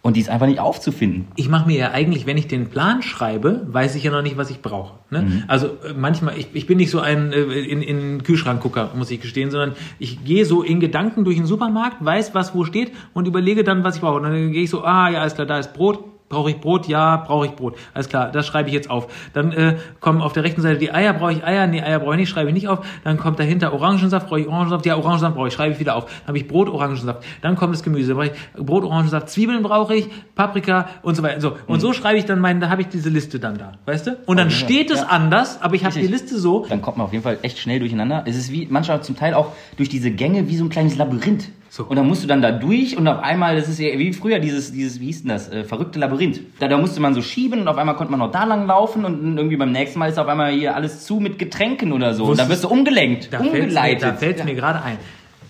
[0.04, 1.28] und die ist einfach nicht aufzufinden.
[1.34, 4.36] ich mache mir ja eigentlich, wenn ich den Plan schreibe, weiß ich ja noch nicht,
[4.36, 4.98] was ich brauche.
[5.08, 5.22] Ne?
[5.22, 5.44] Mhm.
[5.48, 9.22] Also äh, manchmal, ich, ich bin nicht so ein äh, in, in Kühlschrankgucker, muss ich
[9.22, 13.26] gestehen, sondern ich gehe so in Gedanken durch den Supermarkt, weiß, was wo steht und
[13.26, 14.16] überlege dann, was ich brauche.
[14.16, 16.04] Und dann gehe ich so, ah ja, alles klar, da ist Brot.
[16.30, 16.88] Brauche ich Brot?
[16.88, 17.76] Ja, brauche ich Brot.
[17.92, 19.06] Alles klar, das schreibe ich jetzt auf.
[19.34, 21.12] Dann äh, kommen auf der rechten Seite die Eier.
[21.12, 21.66] Brauche ich Eier?
[21.66, 22.84] Nee, Eier brauche ich nicht, schreibe ich nicht auf.
[23.04, 24.28] Dann kommt dahinter Orangensaft.
[24.28, 24.86] Brauche ich Orangensaft?
[24.86, 26.06] Ja, Orangensaft brauche ich, schreibe ich wieder auf.
[26.06, 27.24] Dann habe ich Brot, Orangensaft.
[27.42, 28.14] Dann kommt das Gemüse.
[28.14, 28.32] Brauche ich
[28.64, 31.40] Brot, Orangensaft, Zwiebeln brauche ich, Paprika und so weiter.
[31.40, 31.56] So.
[31.66, 33.72] Und so schreibe ich dann meinen, da habe ich diese Liste dann da.
[33.84, 34.16] Weißt du?
[34.26, 34.54] Und dann ja.
[34.54, 35.06] steht es Ja.
[35.08, 36.06] anders, aber ich habe die.
[36.06, 36.64] Liste so.
[36.68, 38.22] Dann kommt man auf jeden Fall echt schnell durcheinander.
[38.26, 41.48] Es ist wie manchmal zum Teil auch durch diese Gänge wie so ein kleines Labyrinth.
[41.76, 41.82] So.
[41.86, 44.38] Und dann musst du dann da durch und auf einmal, das ist ja wie früher
[44.38, 46.38] dieses, dieses wie hieß denn das, äh, verrückte Labyrinth.
[46.60, 49.04] Da, da musste man so schieben und auf einmal konnte man noch da lang laufen
[49.04, 52.26] und irgendwie beim nächsten Mal ist auf einmal hier alles zu mit Getränken oder so.
[52.26, 54.02] Und dann Wusstest- wirst du umgelenkt, Da fällt mir, umgeleitet.
[54.04, 54.98] da fällt's mir gerade ein.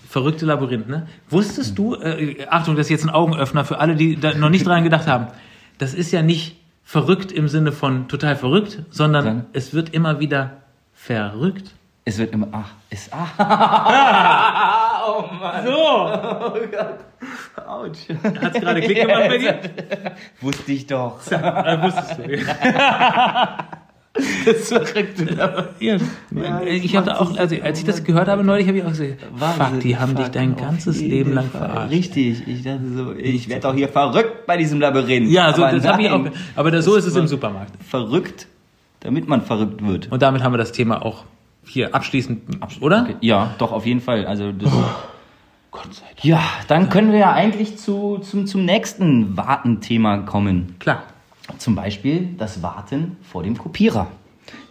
[0.09, 1.05] Verrückte Labyrinth, ne?
[1.29, 4.65] Wusstest du, äh, Achtung, das ist jetzt ein Augenöffner für alle, die da noch nicht
[4.65, 5.27] dran gedacht haben.
[5.77, 9.45] Das ist ja nicht verrückt im Sinne von total verrückt, sondern Dann?
[9.53, 10.53] es wird immer wieder
[10.95, 11.71] verrückt.
[12.07, 14.91] Es wird immer, ach, ist, ah.
[15.07, 15.65] oh Mann.
[15.65, 16.99] So, Oh Gott.
[17.67, 17.99] Autsch.
[18.41, 19.59] hat's gerade Klick gemacht bei dir?
[20.41, 21.19] Wusste ich doch.
[21.31, 22.23] Äh, wusstest du.
[24.45, 26.03] Das verrückte Labyrinth.
[26.31, 29.17] Ja, ich habe auch, also als ich das gehört habe neulich, habe ich auch gesagt,
[29.33, 31.67] Wahnsinn, fuck, die haben dich fuck, dein auf ganzes Leben lang Fall.
[31.69, 31.91] verarscht.
[31.91, 35.29] Richtig, ich dachte so, ich werde doch hier verrückt bei diesem Labyrinth.
[35.29, 36.25] Ja, so, Aber das habe ich auch.
[36.55, 37.73] Aber da, so ist es im Supermarkt.
[37.83, 38.47] Verrückt,
[39.01, 40.09] damit man verrückt wird.
[40.09, 41.25] Und damit haben wir das Thema auch
[41.67, 42.41] hier abschließend,
[42.81, 43.03] oder?
[43.03, 44.25] Okay, Ja, doch, auf jeden Fall.
[44.25, 44.71] Also das,
[45.71, 46.23] Gott sei Dank.
[46.23, 50.75] ja, dann können wir ja eigentlich zu, zum, zum nächsten Wartenthema kommen.
[50.79, 51.03] Klar.
[51.57, 54.07] Zum Beispiel das Warten vor dem Kopierer.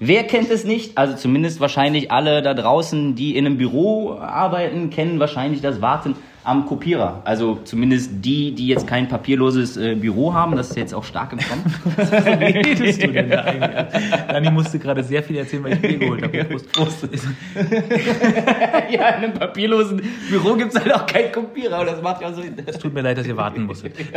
[0.01, 0.99] Wer kennt es nicht?
[0.99, 6.17] Also zumindest wahrscheinlich alle da draußen, die in einem Büro arbeiten, kennen wahrscheinlich das Warten
[6.45, 7.23] am Kopierer.
[7.25, 10.57] Also zumindest die, die jetzt kein papierloses äh, Büro haben.
[10.57, 11.65] Das ist jetzt auch stark im Kommen.
[12.41, 14.27] Wie redest du denn da eigentlich?
[14.29, 16.45] Dani musste gerade sehr viel erzählen, weil ich Bier geholt habe.
[16.45, 16.73] Prost.
[16.73, 17.09] Prost.
[18.91, 21.81] ja, in einem papierlosen Büro gibt es halt auch keinen Kopierer.
[21.81, 22.43] Und das macht ja so...
[22.67, 23.95] Es tut mir leid, dass ihr warten musstet.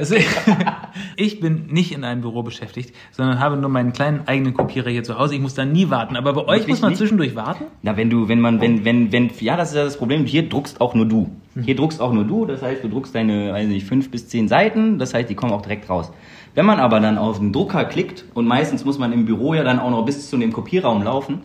[1.16, 5.04] Ich bin nicht in einem Büro beschäftigt, sondern habe nur meinen kleinen eigenen Kopierer hier
[5.04, 5.36] zu Hause.
[5.36, 6.16] Ich muss da nie warten.
[6.16, 7.00] Aber bei euch Wirklich muss man nicht?
[7.00, 7.66] zwischendurch warten?
[7.82, 10.26] Na, wenn du, wenn man, wenn, wenn, wenn, ja, das ist ja das Problem.
[10.26, 11.30] Hier druckst auch nur du.
[11.62, 12.46] Hier druckst auch nur du.
[12.46, 15.00] Das heißt, du druckst deine, weiß nicht, fünf bis zehn Seiten.
[15.00, 16.12] Das heißt, die kommen auch direkt raus.
[16.56, 19.64] Wenn man aber dann auf den Drucker klickt und meistens muss man im Büro ja
[19.64, 21.42] dann auch noch bis zu dem Kopierraum laufen,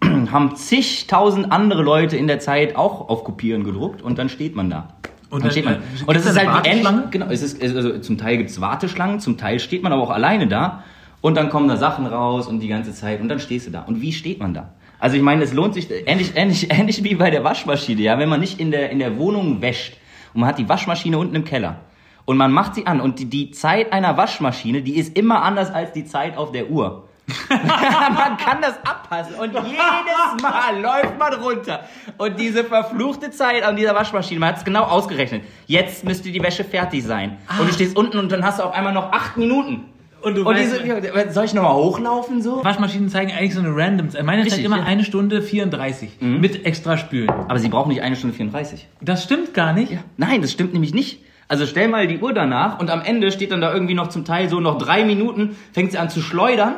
[0.32, 4.70] haben zigtausend andere Leute in der Zeit auch auf Kopieren gedruckt und dann steht man
[4.70, 4.94] da.
[5.32, 5.74] Und dann steht man.
[5.76, 6.86] äh, Und das ist halt ähnlich.
[7.10, 10.46] Genau, es ist, also zum Teil gibt's Warteschlangen, zum Teil steht man aber auch alleine
[10.46, 10.84] da
[11.22, 13.80] und dann kommen da Sachen raus und die ganze Zeit und dann stehst du da.
[13.82, 14.74] Und wie steht man da?
[14.98, 18.28] Also ich meine, es lohnt sich ähnlich, ähnlich, ähnlich wie bei der Waschmaschine, ja, wenn
[18.28, 19.96] man nicht in der, in der Wohnung wäscht
[20.34, 21.80] und man hat die Waschmaschine unten im Keller
[22.26, 25.70] und man macht sie an und die, die Zeit einer Waschmaschine, die ist immer anders
[25.72, 27.08] als die Zeit auf der Uhr.
[27.48, 31.84] man kann das abpassen und jedes Mal läuft man runter.
[32.18, 35.44] Und diese verfluchte Zeit an dieser Waschmaschine, man hat es genau ausgerechnet.
[35.66, 37.38] Jetzt müsste die Wäsche fertig sein.
[37.58, 39.84] Und du stehst unten und dann hast du auf einmal noch acht Minuten.
[40.20, 42.64] Und du Und weißt, diese, soll ich nochmal hochlaufen so?
[42.64, 44.22] Waschmaschinen zeigen eigentlich so eine random Zeit.
[44.24, 44.84] Meine zeigt Richtig, immer ja.
[44.84, 47.28] eine Stunde 34 mit extra Spülen.
[47.30, 48.86] Aber sie brauchen nicht eine Stunde 34.
[49.00, 49.98] Das stimmt gar nicht.
[50.16, 51.22] Nein, das stimmt nämlich nicht.
[51.48, 54.24] Also stell mal die Uhr danach und am Ende steht dann da irgendwie noch zum
[54.24, 56.76] Teil so noch drei Minuten, fängt sie an zu schleudern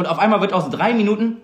[0.00, 1.36] und auf einmal wird aus drei Minuten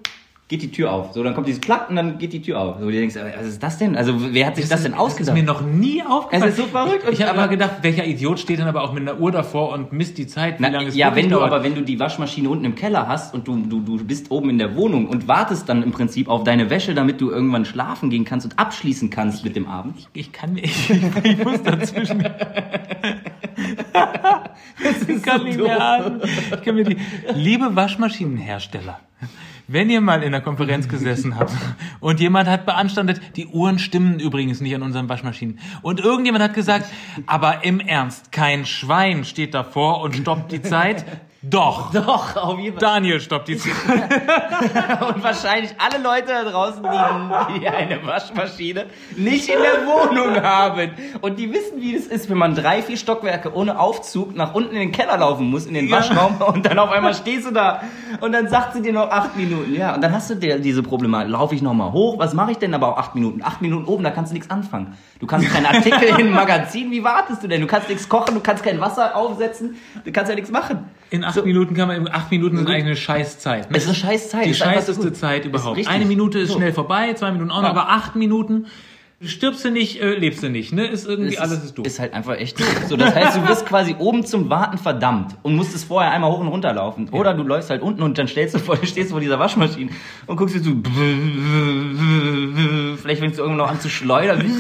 [0.49, 1.12] geht die Tür auf.
[1.12, 2.77] So, dann kommt dieses Plack und dann geht die Tür auf.
[2.79, 3.97] So, du denkst, äh, was ist das denn?
[3.97, 5.37] Also, wer hat sich das, denn Das ausgedacht?
[5.37, 6.45] ist mir noch nie aufgefallen.
[6.53, 7.05] Es ist so verrückt.
[7.11, 9.73] Ich habe Aber- immer gedacht, welcher Idiot steht dann aber auch mit einer Uhr davor
[9.73, 11.51] und misst die Zeit, wie Na, lange es ja, wenn du dauert.
[11.53, 14.51] aber wenn du die Waschmaschine unten im Keller hast und du, du, du bist oben
[14.51, 18.09] in der Wohnung und wartest dann im Prinzip auf deine Wäsche, damit du irgendwann schlafen
[18.09, 20.07] gehen kannst und abschließen kannst mit dem Abend.
[20.12, 20.90] Ich kann mir, ich,
[21.25, 22.25] ich muss dazwischen.
[25.09, 26.22] Ich kann nicht mehr atmen.
[26.24, 26.98] Ich kann mir die,
[27.35, 29.00] liebe Waschmaschinenhersteller,
[29.68, 31.52] wenn ihr mal in der Konferenz gesessen habt
[32.00, 35.59] und jemand hat beanstandet, die Uhren stimmen übrigens nicht an unseren Waschmaschinen.
[35.82, 36.87] Und irgendjemand hat gesagt,
[37.26, 41.04] aber im Ernst, kein Schwein steht davor und stoppt die Zeit.
[41.50, 41.90] Doch.
[41.92, 43.72] Doch, auf jeden Daniel stoppt die Zeit.
[45.14, 50.90] Und wahrscheinlich alle Leute da draußen, die, die eine Waschmaschine nicht in der Wohnung haben.
[51.20, 54.72] Und die wissen, wie es ist, wenn man drei, vier Stockwerke ohne Aufzug nach unten
[54.74, 55.98] in den Keller laufen muss, in den Ja.
[55.98, 56.40] Waschraum.
[56.40, 57.82] Und dann auf einmal stehst du da.
[58.20, 59.74] Und dann sagt sie dir noch acht Minuten.
[59.74, 61.30] Ja, und dann hast du dir diese Problematik.
[61.30, 62.18] Laufe ich nochmal hoch?
[62.18, 63.42] Was mache ich denn aber auch acht Minuten?
[63.42, 64.96] Acht Minuten oben, da kannst du nichts anfangen.
[65.20, 66.90] Du kannst keinen Artikel in ein Magazin.
[66.90, 67.61] Wie wartest du denn?
[67.61, 69.76] Du kannst nichts kochen, du kannst kein Wasser aufsetzen.
[70.04, 70.87] Du kannst ja nichts machen.
[71.11, 71.44] In acht So.
[71.46, 73.70] Minuten kann man, acht Minuten sind eigentlich eine Scheißzeit.
[73.70, 73.77] ne?
[73.77, 74.46] Es ist eine scheiß Zeit.
[74.46, 75.12] Die Es scheißeste.
[75.12, 75.87] Zeit überhaupt.
[75.87, 76.57] Eine Minute ist So.
[76.57, 77.81] schnell vorbei, zwei Minuten auch noch, Ja.
[77.83, 78.66] aber acht Minuten
[79.25, 80.75] stirbst du nicht, äh, lebst du nicht.
[80.75, 80.87] Ne?
[80.87, 81.87] Ist irgendwie Es alles ist doof.
[81.87, 82.66] Ist halt einfach echt doof.
[82.87, 86.40] So, das heißt, du wirst quasi oben zum Warten verdammt und musstest vorher einmal hoch
[86.40, 87.09] und runter laufen.
[87.11, 89.90] Oder du läufst halt unten und dann stellst du vor, stehst du vor dieser Waschmaschine
[90.27, 90.70] und guckst dir so,
[93.03, 94.44] vielleicht fängst du irgendwann noch an zu schleudern.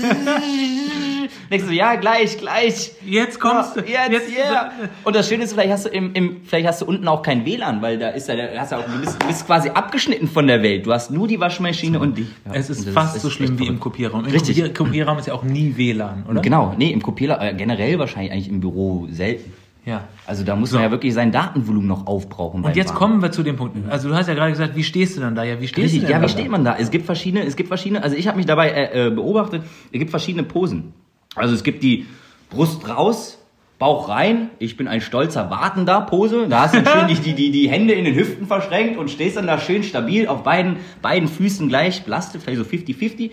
[1.50, 2.92] Denkst du, ja, gleich, gleich.
[3.04, 3.80] Jetzt kommst du.
[3.80, 4.70] Ja, jetzt, yeah.
[5.04, 7.44] Und das Schöne ist, vielleicht hast du im, im, vielleicht hast du unten auch kein
[7.44, 10.28] WLAN, weil da ist ja, der- hast ja auch, du bist, du bist quasi abgeschnitten
[10.28, 10.86] von der Welt.
[10.86, 12.28] Du hast nur die Waschmaschine und dich.
[12.46, 13.80] Ja, Es ist fast ist so schlimm wie im.
[13.80, 14.24] Kopierraum.
[14.24, 14.56] Im Richtig.
[14.58, 16.40] Kopier Kopierraum ist ja auch nie WLAN, oder?
[16.40, 19.52] Genau, nee, im Kopierer, äh, generell wahrscheinlich eigentlich im Büro selten.
[19.84, 20.08] Ja.
[20.26, 20.76] Also da muss So.
[20.78, 22.64] man ja wirklich sein Datenvolumen noch aufbrauchen.
[22.64, 22.98] Und jetzt Warten.
[22.98, 23.76] kommen wir zu dem Punkt.
[23.88, 25.44] Also du hast ja gerade gesagt, wie stehst du dann da?
[25.44, 26.24] Ja, wie stehst Richtig, du denn ja, da?
[26.24, 26.74] wie steht man da?
[26.76, 29.62] Es gibt verschiedene, es gibt verschiedene, also ich habe mich dabei äh, äh, beobachtet,
[29.92, 30.92] es gibt verschiedene Posen.
[31.36, 32.06] Also es gibt die
[32.50, 33.38] Brust raus,
[33.78, 36.46] Bauch rein, ich bin ein stolzer Wartender Pose.
[36.48, 39.36] Da hast du schön die, die, die, die Hände in den Hüften verschränkt und stehst
[39.36, 43.32] dann da schön stabil auf beiden, beiden Füßen gleich belastet, vielleicht so 50-50.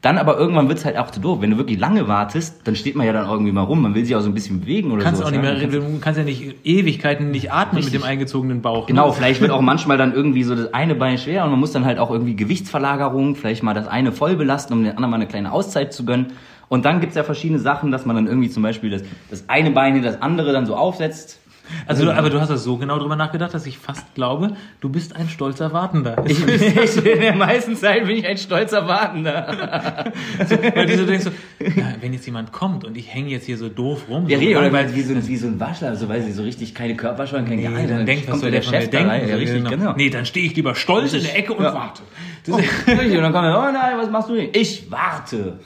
[0.00, 1.40] Dann aber irgendwann wird's halt auch zu doof.
[1.40, 3.82] Wenn du wirklich lange wartest, dann steht man ja dann irgendwie mal rum.
[3.82, 5.26] Man will sich auch so ein bisschen bewegen oder kannst so.
[5.26, 7.94] auch nicht mehr, du kannst ja nicht Ewigkeiten nicht atmen Richtig.
[7.94, 8.86] mit dem eingezogenen Bauch.
[8.86, 9.12] Genau, Ne?
[9.14, 11.84] vielleicht wird auch manchmal dann irgendwie so das eine Bein schwer und man muss dann
[11.84, 15.26] halt auch irgendwie Gewichtsverlagerung, vielleicht mal das eine voll belasten, um den anderen mal eine
[15.28, 16.32] kleine Auszeit zu gönnen.
[16.72, 19.72] Und dann gibt's ja verschiedene Sachen, dass man dann irgendwie zum Beispiel das, das eine
[19.72, 21.38] Bein in das andere dann so aufsetzt.
[21.86, 24.88] Also, du, aber du hast das so genau drüber nachgedacht, dass ich fast glaube, du
[24.88, 26.22] bist ein stolzer Wartender.
[26.26, 30.12] Ich, ich, in der meisten Zeit bin ich ein stolzer Wartender.
[30.74, 31.30] Weil du so denkst so,
[31.64, 34.44] ja, wenn jetzt jemand kommt und ich hänge jetzt hier so doof rum, Ja, so
[34.44, 36.96] oder weil wie so, ein- wie so ein Waschler, so weil sie so richtig keine
[36.96, 37.88] Körperscheu, kein Nee, Geheim.
[37.88, 39.08] dann denkt, was soll so der mir da denken?
[39.10, 39.28] rein.
[39.28, 39.94] Ja, So, richtig, genau.
[39.96, 41.72] Nee, dann stehe ich lieber stolz in der Ecke und Ja.
[41.74, 42.02] warte.
[42.44, 44.48] Das ist, Richtig, und dann kommt er, oh nein, was machst du denn?
[44.52, 45.60] Ich warte.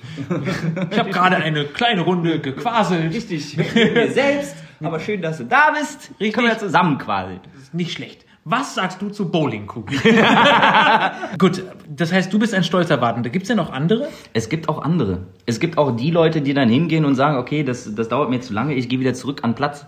[0.91, 3.15] ich habe gerade eine kleine Runde gequaselt.
[3.15, 4.57] Richtig, mit mir selbst.
[4.83, 6.11] Aber schön, dass du da bist.
[6.21, 6.35] Richtig.
[6.35, 7.41] Können wir zusammen quasi.
[7.53, 8.25] Das ist nicht schlecht.
[8.49, 10.01] Was sagst du zu Bowlingkugeln?
[11.39, 13.29] Gut, das heißt, du bist ein stolzer Wartender.
[13.29, 14.09] Gibt es denn noch andere?
[14.35, 15.27] Es gibt auch andere.
[15.47, 18.41] Es gibt auch die Leute, die dann hingehen und sagen, okay, das, das dauert mir
[18.41, 19.87] zu lange, ich gehe wieder zurück an den Platz.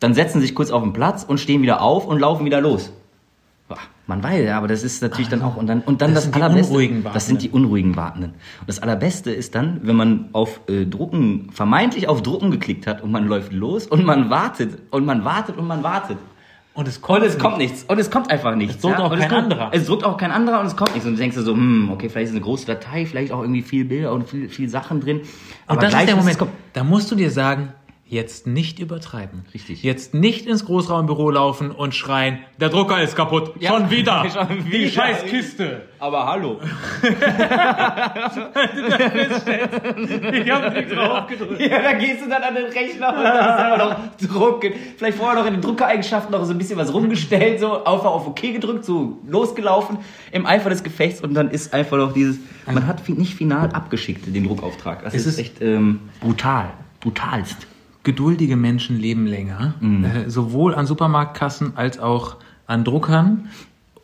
[0.00, 2.90] Dann setzen sich kurz auf den Platz und stehen wieder auf und laufen wieder los.
[4.10, 6.34] Man weiß, ja, aber das ist natürlich dann auch und dann und dann Das das,
[6.42, 7.02] allerbeste.
[7.14, 8.32] das sind die unruhigen Wartenden.
[8.60, 13.02] Und das allerbeste ist dann, wenn man auf äh, Drucken vermeintlich auf Drucken geklickt hat
[13.02, 16.18] und man läuft los und man wartet und man wartet und man wartet.
[16.72, 17.84] Und es kommt, Und es kommt nichts.
[17.88, 18.76] Und es kommt einfach nichts.
[18.76, 19.70] Es druckt auch und kein kommt, anderer.
[19.72, 21.04] Es druckt auch kein anderer und es kommt nichts.
[21.06, 23.62] Und du denkst dir so, hm, okay, vielleicht ist eine große Datei, vielleicht auch irgendwie
[23.62, 25.20] viel Bilder und viel, viel Sachen drin.
[25.66, 27.70] Und das gleich ist der es Moment, kommt- da musst du dir sagen,
[28.10, 29.44] jetzt nicht übertreiben.
[29.54, 29.82] Richtig.
[29.82, 33.52] Jetzt nicht ins Großraumbüro laufen und schreien, der Drucker ist kaputt.
[33.60, 33.70] Ja.
[33.70, 34.28] Schon wieder.
[34.34, 34.90] Schon Die wieder.
[34.90, 35.82] scheiß Kiste.
[35.98, 36.60] Aber hallo.
[40.32, 41.60] Ich hab nicht drauf gedrückt.
[41.60, 44.72] Ja, da gehst du dann an den Rechner und da ist einfach noch drucken.
[44.96, 48.26] Vielleicht vorher noch in den Druckereigenschaften noch so ein bisschen was rumgestellt, so einfach auf
[48.26, 49.98] OK gedrückt, so losgelaufen
[50.32, 54.26] im Eifer des Gefechts und dann ist einfach noch dieses, man hat nicht final abgeschickt,
[54.34, 55.04] den Druckauftrag.
[55.04, 56.70] Das Es ist, ist- echt ähm, brutal.
[57.00, 57.66] Brutalst.
[58.02, 60.04] Geduldige Menschen leben länger, Mhm.
[60.04, 62.36] äh, sowohl an Supermarktkassen als auch
[62.66, 63.48] an Druckern.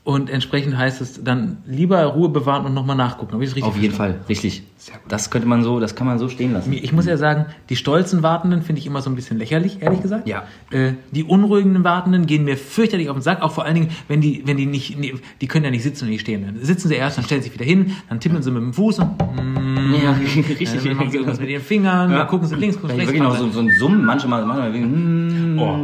[0.05, 3.33] Und entsprechend heißt es dann lieber Ruhe bewahren und nochmal nachgucken.
[3.35, 4.21] Hab ich das richtig Auf jeden verstanden?
[4.21, 4.63] Fall, richtig.
[5.09, 6.73] Das könnte man so, das kann man so stehen lassen.
[6.73, 10.03] Ich muss ja sagen, die stolzen Wartenden finde ich immer so ein bisschen lächerlich, ehrlich
[10.03, 10.29] gesagt.
[10.29, 10.45] Ja.
[10.71, 14.21] Äh, die unruhigen Wartenden gehen mir fürchterlich auf den Sack, auch vor allen Dingen, wenn
[14.21, 16.45] die, wenn die nicht, nee, die können ja nicht sitzen und nicht stehen.
[16.45, 18.73] Dann sitzen sie erst, dann stellen sie sich wieder hin, dann tippen sie mit dem
[18.73, 20.13] Fuß und mm, Ja,
[20.61, 20.83] richtig.
[20.85, 22.19] dann machen sie irgendwas mit ihren Fingern, Ja.
[22.19, 23.13] dann gucken sie links, gucken sie rechts.
[23.13, 25.79] wirklich noch so, so ein Summen, manchmal, manchmal wegen, hm, Oh.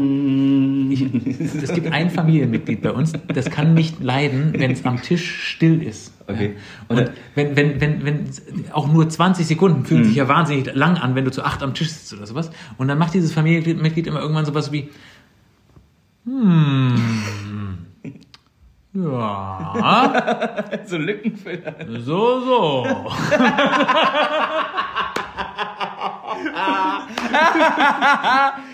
[1.64, 5.82] Es gibt ein Familienmitglied bei uns, das kann nicht leiden, wenn es am Tisch still
[5.82, 6.12] ist.
[6.26, 6.52] Okay.
[6.88, 8.24] Und wenn, wenn, wenn, wenn
[8.72, 11.74] auch nur 20 Sekunden fühlen sich ja wahnsinnig lang an, wenn du zu acht am
[11.74, 12.50] Tisch sitzt oder sowas.
[12.78, 14.90] Und dann macht dieses Familienmitglied immer irgendwann sowas wie,
[16.24, 16.94] hm,
[18.94, 21.74] ja, so Lückenfüller.
[22.00, 22.86] so, so.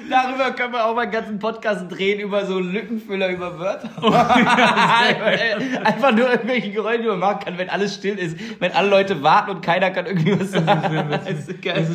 [0.09, 3.91] Darüber können wir auch mal einen ganzen Podcast drehen, über so Lückenfüller, über Wörter.
[5.85, 9.23] Einfach nur irgendwelche Geräusche, die man machen kann, wenn alles still ist, wenn alle Leute
[9.23, 11.09] warten und keiner kann irgendwie was sagen.
[11.11, 11.87] Das ist geil.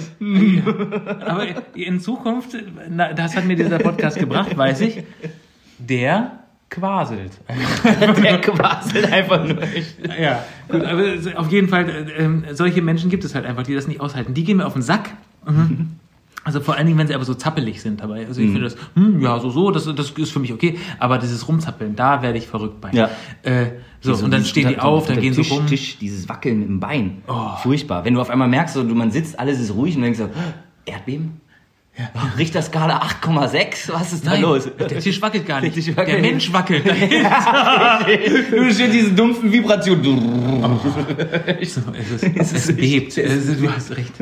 [1.19, 2.55] Aber in Zukunft,
[2.89, 5.03] na, das hat mir dieser Podcast gebracht, weiß ich,
[5.77, 7.31] der quaselt.
[8.23, 9.59] Der quasselt einfach nur.
[10.19, 11.03] Ja, gut, aber
[11.39, 14.33] auf jeden Fall, äh, solche Menschen gibt es halt einfach, die das nicht aushalten.
[14.33, 15.11] Die gehen mir auf den Sack.
[15.45, 15.99] Mhm.
[16.43, 18.27] Also vor allen Dingen, wenn sie aber so zappelig sind dabei.
[18.27, 20.77] Also ich finde das, hm, ja, so, so, das, das ist für mich okay.
[20.99, 22.91] Aber dieses Rumzappeln, da werde ich verrückt bei.
[22.91, 23.09] Ja.
[23.43, 23.67] Äh,
[24.01, 25.67] so, und dann stehen die auf, dann gehen Tisch, sie rum.
[25.67, 27.21] Tisch, dieses Wackeln im Bein.
[27.27, 27.55] Oh.
[27.61, 28.03] Furchtbar.
[28.03, 30.29] Wenn du auf einmal merkst, so, du, man sitzt, alles ist ruhig und denkst so,
[30.85, 31.39] Erdbeben?
[31.95, 33.93] Oh, Richterskala 8,6?
[33.93, 34.67] Was ist da Nein, los?
[34.79, 35.75] der Tisch wackelt gar nicht.
[35.95, 36.83] Der Der, Mensch wackelt.
[38.51, 40.63] Du stehst diese dumpfen Vibrationen.
[41.59, 43.15] es, ist, es bebt.
[43.15, 44.13] Es ist, du hast recht.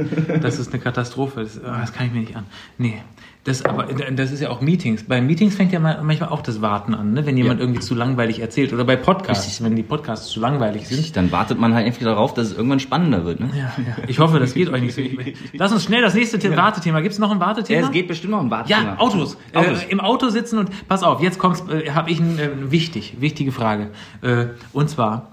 [0.41, 1.43] Das ist eine Katastrophe.
[1.43, 2.45] Das, ah, das kann ich mir nicht an.
[2.77, 3.01] Nee.
[3.43, 5.03] Das, aber das ist ja auch Meetings.
[5.05, 7.25] Bei Meetings fängt ja mal- manchmal auch das Warten an, ne?
[7.25, 7.65] wenn jemand Ja.
[7.65, 8.71] irgendwie zu langweilig erzählt.
[8.71, 9.65] Oder bei Podcasts, Richtig.
[9.65, 11.15] wenn die Podcasts zu langweilig sind.
[11.17, 13.39] Dann wartet man halt entweder darauf, dass es irgendwann spannender wird.
[13.39, 13.49] Ne?
[13.57, 14.03] Ja, ja.
[14.07, 15.01] Ich hoffe, das geht euch nicht so.
[15.53, 16.99] Lass uns schnell das nächste The Wartethema.
[17.01, 17.87] Gibt es noch ein Ja, Wartethema?
[17.87, 18.83] es geht bestimmt noch ein Wartezimmer.
[18.93, 19.37] Ja, Autos.
[19.55, 19.83] Autos.
[19.85, 23.15] Äh, Im Auto sitzen und pass auf, jetzt kommt's, äh, habe ich ein äh, wichtig,
[23.21, 23.89] wichtige Frage.
[24.21, 25.31] Äh, und zwar,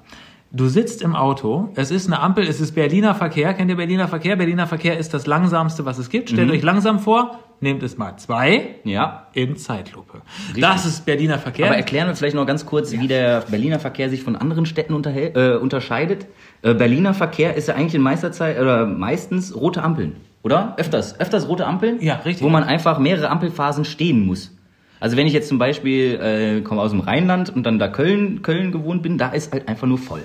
[0.51, 3.53] du sitzt im Auto, es ist eine Ampel, es ist Berliner Verkehr.
[3.53, 4.37] Kennt ihr Berliner Verkehr?
[4.37, 6.31] Berliner Verkehr ist das langsamste, was es gibt.
[6.31, 6.37] Mhm.
[6.37, 9.27] Stellt euch langsam vor, nehmt es mal zwei Ja.
[9.33, 10.23] in Zeitlupe.
[10.59, 11.66] Das ist Berliner Verkehr.
[11.66, 14.94] Aber erklären wir vielleicht noch ganz kurz, wie der Berliner Verkehr sich von anderen Städten
[14.94, 16.27] äh, unterscheidet.
[16.62, 20.75] Äh, Berliner Verkehr ist ja eigentlich in meister Zeit oder meistens rote Ampeln, oder?
[20.79, 22.01] Öfters, öfters rote Ampeln.
[22.01, 22.44] Ja, richtig.
[22.44, 24.55] Wo man einfach mehrere Ampelphasen stehen muss.
[25.01, 28.42] Also wenn ich jetzt zum Beispiel äh, komme aus dem Rheinland und dann da Köln,
[28.42, 30.23] Köln gewohnt bin, da ist halt einfach nur voll.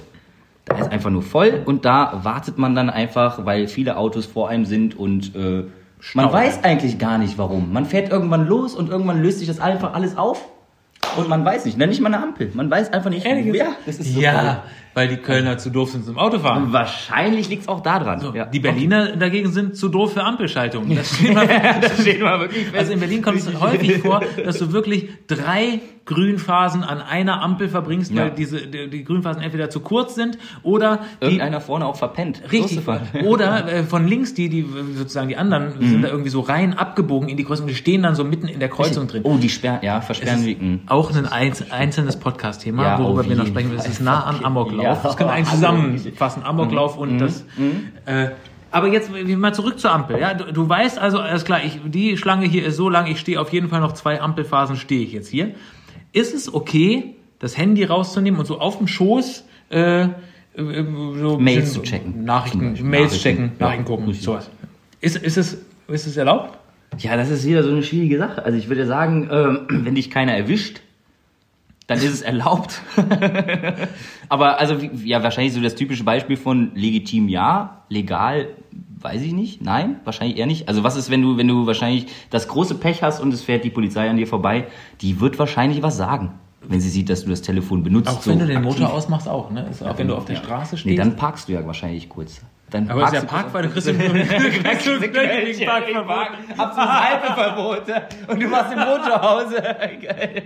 [0.66, 4.48] Da ist einfach nur voll und da wartet man dann einfach, weil viele Autos vor
[4.50, 5.66] einem sind und äh,
[6.14, 7.72] man weiß eigentlich gar nicht warum.
[7.72, 10.50] Man fährt irgendwann los und irgendwann löst sich das einfach alles auf
[11.18, 12.52] und man weiß nicht, nenn nicht mal eine Ampel.
[12.54, 15.92] Man weiß einfach nicht, Ehrlich ja, das ist so ja, weil die Kölner zu doof
[15.92, 16.66] sind zum Autofahren.
[16.66, 16.74] toll.
[16.74, 18.20] Wahrscheinlich liegt's auch da dran.
[18.20, 18.46] So, ja.
[18.46, 20.96] Die Berliner dagegen sind zu doof für Ampelschaltungen.
[20.96, 21.48] Das steht mal,
[21.82, 22.76] das steht mal wirklich fest.
[22.78, 27.70] Also in Berlin kommt es häufig vor, dass du wirklich drei Grünphasen an einer Ampel
[27.70, 28.24] verbringst, Ja.
[28.24, 32.42] weil diese die, die Grünphasen entweder zu kurz sind oder die Irgendeiner vorne auch verpennt.
[32.52, 32.82] richtig
[33.26, 35.88] oder äh, von links die die sozusagen die anderen Mhm.
[35.90, 38.60] sind da irgendwie so rein abgebogen in die Kreuzung, die stehen dann so mitten in
[38.60, 39.22] der Kreuzung drin.
[39.24, 40.62] Oh, die sperren, ja, Es versperren Weg.
[40.62, 40.82] mhm.
[40.88, 43.72] auch ein einz- einzelnes Podcast-Thema, Ja, worüber auf wir noch sprechen.
[43.76, 43.92] Es Fall.
[43.92, 44.83] ist nah an Amoklauf.
[44.84, 46.44] Ja, das können wir eigentlich zusammenfassen.
[46.44, 47.46] Amoklauf und das.
[48.06, 48.30] Äh,
[48.72, 50.20] aber jetzt mal zurück zur Ampel.
[50.20, 53.20] Ja, du, du weißt also, alles klar, ich, die Schlange hier ist so lang, ich
[53.20, 55.52] stehe auf jeden Fall noch zwei Ampelphasen, stehe ich jetzt hier.
[56.12, 60.10] Ist es okay, das Handy rauszunehmen und so auf dem Schoß äh, äh,
[61.20, 62.24] so Mails zu checken.
[62.24, 62.74] Nachrichten.
[62.82, 63.18] Mails Nachrichten.
[63.20, 64.26] checken, Ja, Nachrichten gucken, richtig.
[64.26, 64.50] sowas.
[65.02, 65.54] Ist, ist, es,
[65.88, 66.58] ist es erlaubt?
[67.00, 68.46] Ja, das ist wieder so eine schwierige Sache.
[68.46, 70.82] Also ich würde sagen, ähm, wenn dich keiner erwischt,
[71.88, 72.82] dann ist es erlaubt.
[74.30, 78.48] Aber also ja, wahrscheinlich so das typische Beispiel von legitim ja, legal
[79.04, 79.62] weiß ich nicht.
[79.62, 80.70] Nein, wahrscheinlich eher nicht.
[80.70, 83.64] Also was ist, wenn du wenn du wahrscheinlich das große Pech hast und es fährt
[83.64, 84.68] die Polizei an dir vorbei,
[85.02, 88.10] die wird wahrscheinlich was sagen, wenn sie sieht, dass du das Telefon benutzt.
[88.10, 88.80] Auch wenn so du den aktiv.
[88.80, 89.68] Motor ausmachst, auch, ne?
[89.70, 90.86] Ist auch wenn du auf der Straße stehst.
[90.86, 92.42] Nee, dann parkst du ja wahrscheinlich kurz.
[92.74, 96.28] Dann Aber ist ja Park, du kriegst du gleich den Parkverbot.
[96.58, 97.84] Ab zum Halteverbot
[98.28, 99.62] und du machst im Motorhause.
[100.02, 100.44] Geil.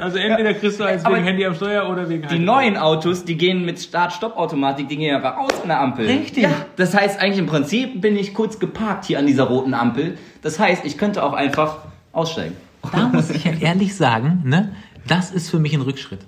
[0.00, 3.36] Also entweder kriegst du Aber wegen Handy am Steuer oder wegen Die neuen Autos, die
[3.36, 6.06] gehen mit Start-Stopp-Automatik, die gehen einfach aus an der Ampel.
[6.06, 6.42] Richtig.
[6.42, 10.18] Ja, das heißt eigentlich im Prinzip bin ich kurz geparkt hier an dieser roten Ampel.
[10.42, 11.78] Das heißt, ich könnte auch einfach
[12.10, 12.56] aussteigen.
[12.92, 14.74] Da muss ich ja ehrlich sagen, ne?
[15.06, 16.20] Das ist für mich ein Rückschritt.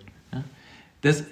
[1.01, 1.25] Das,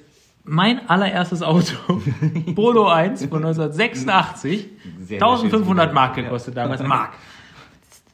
[0.45, 1.75] mein allererstes Auto,
[2.55, 6.83] Polo 1 von 1986, Sehr, sehr 1500 schönes Mark gekostet damals.
[6.83, 7.13] Mark.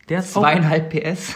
[0.08, 1.34] Der ist auch, Zweieinhalb PS.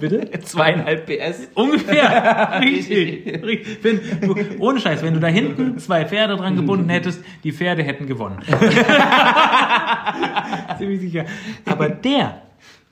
[0.00, 0.30] bitte?
[0.40, 1.48] Zweieinhalb PS.
[1.54, 2.60] Ungefähr.
[2.62, 3.26] Richtig.
[3.44, 3.78] Richtig.
[3.84, 7.82] Wenn du, ohne Scheiß, wenn du da hinten zwei Pferde dran gebunden hättest, die Pferde
[7.82, 8.38] hätten gewonnen.
[10.78, 11.26] Ziemlich sicher.
[11.66, 12.40] Aber der,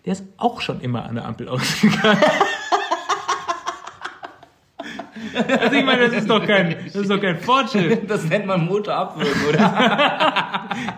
[0.04, 2.18] der ist auch schon immer an der Ampel ausgegangen.
[5.60, 8.10] Also ich meine, das ist doch kein, das ist doch kein Fortschritt.
[8.10, 10.68] Das nennt man Motorabwürgen, oder?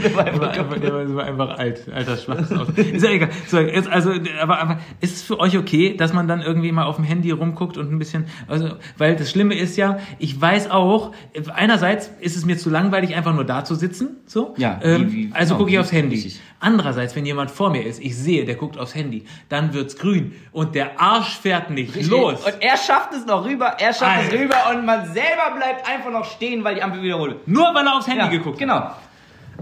[0.02, 1.80] Der war einfach, der war, der war einfach alt.
[1.92, 2.72] Alter, schwaches Auto.
[2.80, 3.30] Ist ja egal.
[3.46, 6.84] So, jetzt also, aber, aber ist es für euch okay, dass man dann irgendwie mal
[6.84, 10.70] auf dem Handy rumguckt und ein bisschen, also, weil das Schlimme ist ja, ich weiß
[10.70, 11.12] auch,
[11.54, 14.54] einerseits ist es mir zu langweilig, einfach nur da zu sitzen, so.
[14.56, 16.14] Ja, Ähm, wie- wie- also genau, gucke ich wie- aufs Handy.
[16.16, 16.40] richtig.
[16.60, 20.32] Andererseits, wenn jemand vor mir ist, ich sehe, der guckt aufs Handy, dann wird's grün
[20.52, 22.44] und der Arsch fährt nicht los.
[22.44, 24.42] Und er schafft es noch rüber, er schafft es Alter.
[24.44, 27.48] rüber und man selber bleibt einfach noch stehen, weil die Ampel wiederholt.
[27.48, 28.58] Nur weil er aufs Handy Ja, geguckt hat.
[28.60, 28.90] genau.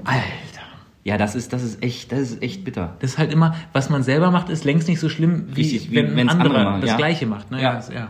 [0.05, 0.69] Alter.
[1.05, 2.97] Ja, das ist, das ist echt, das ist echt bitter.
[3.01, 5.91] Das ist halt immer, was man selber macht, ist längst nicht so schlimm, wie, Richtig,
[5.91, 6.97] wie wenn ein anderer andere machen, das ja.
[6.97, 7.51] Gleiche macht.
[7.51, 7.63] Ne?
[7.63, 7.81] Ja.
[7.95, 8.09] ja.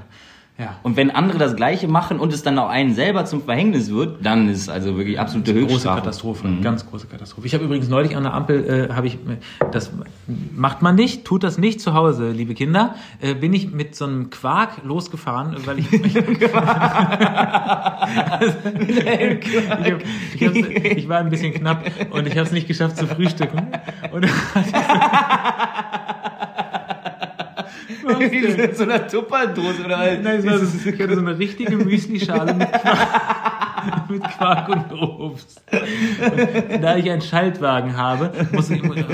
[0.59, 0.77] Ja.
[0.83, 4.25] Und wenn andere das Gleiche machen und es dann auch einen selber zum Verhängnis wird,
[4.27, 6.01] dann ist es also wirklich absolute Große Höchststrafe.
[6.01, 6.63] Katastrophe, Mhm.
[6.63, 7.47] ganz große Katastrophe.
[7.47, 9.39] Ich habe übrigens neulich an der Ampel, äh, habe ich, äh,
[9.73, 9.93] das
[10.57, 14.05] macht man nicht, tut das nicht zu Hause, liebe Kinder, äh, bin ich mit so
[14.07, 16.17] einem Quark losgefahren, weil ich, ich,
[20.41, 23.69] ich, ich, ich war ein bisschen knapp und ich habe es nicht geschafft zu frühstücken.
[24.13, 24.27] Und
[28.09, 30.23] Wie in so einer Tupperdose oder halt.
[30.23, 35.63] Nein, so, ich hatte so eine richtige Müslischale mit Quark, mit Quark und Obst.
[35.71, 38.33] Und da ich einen Schaltwagen habe,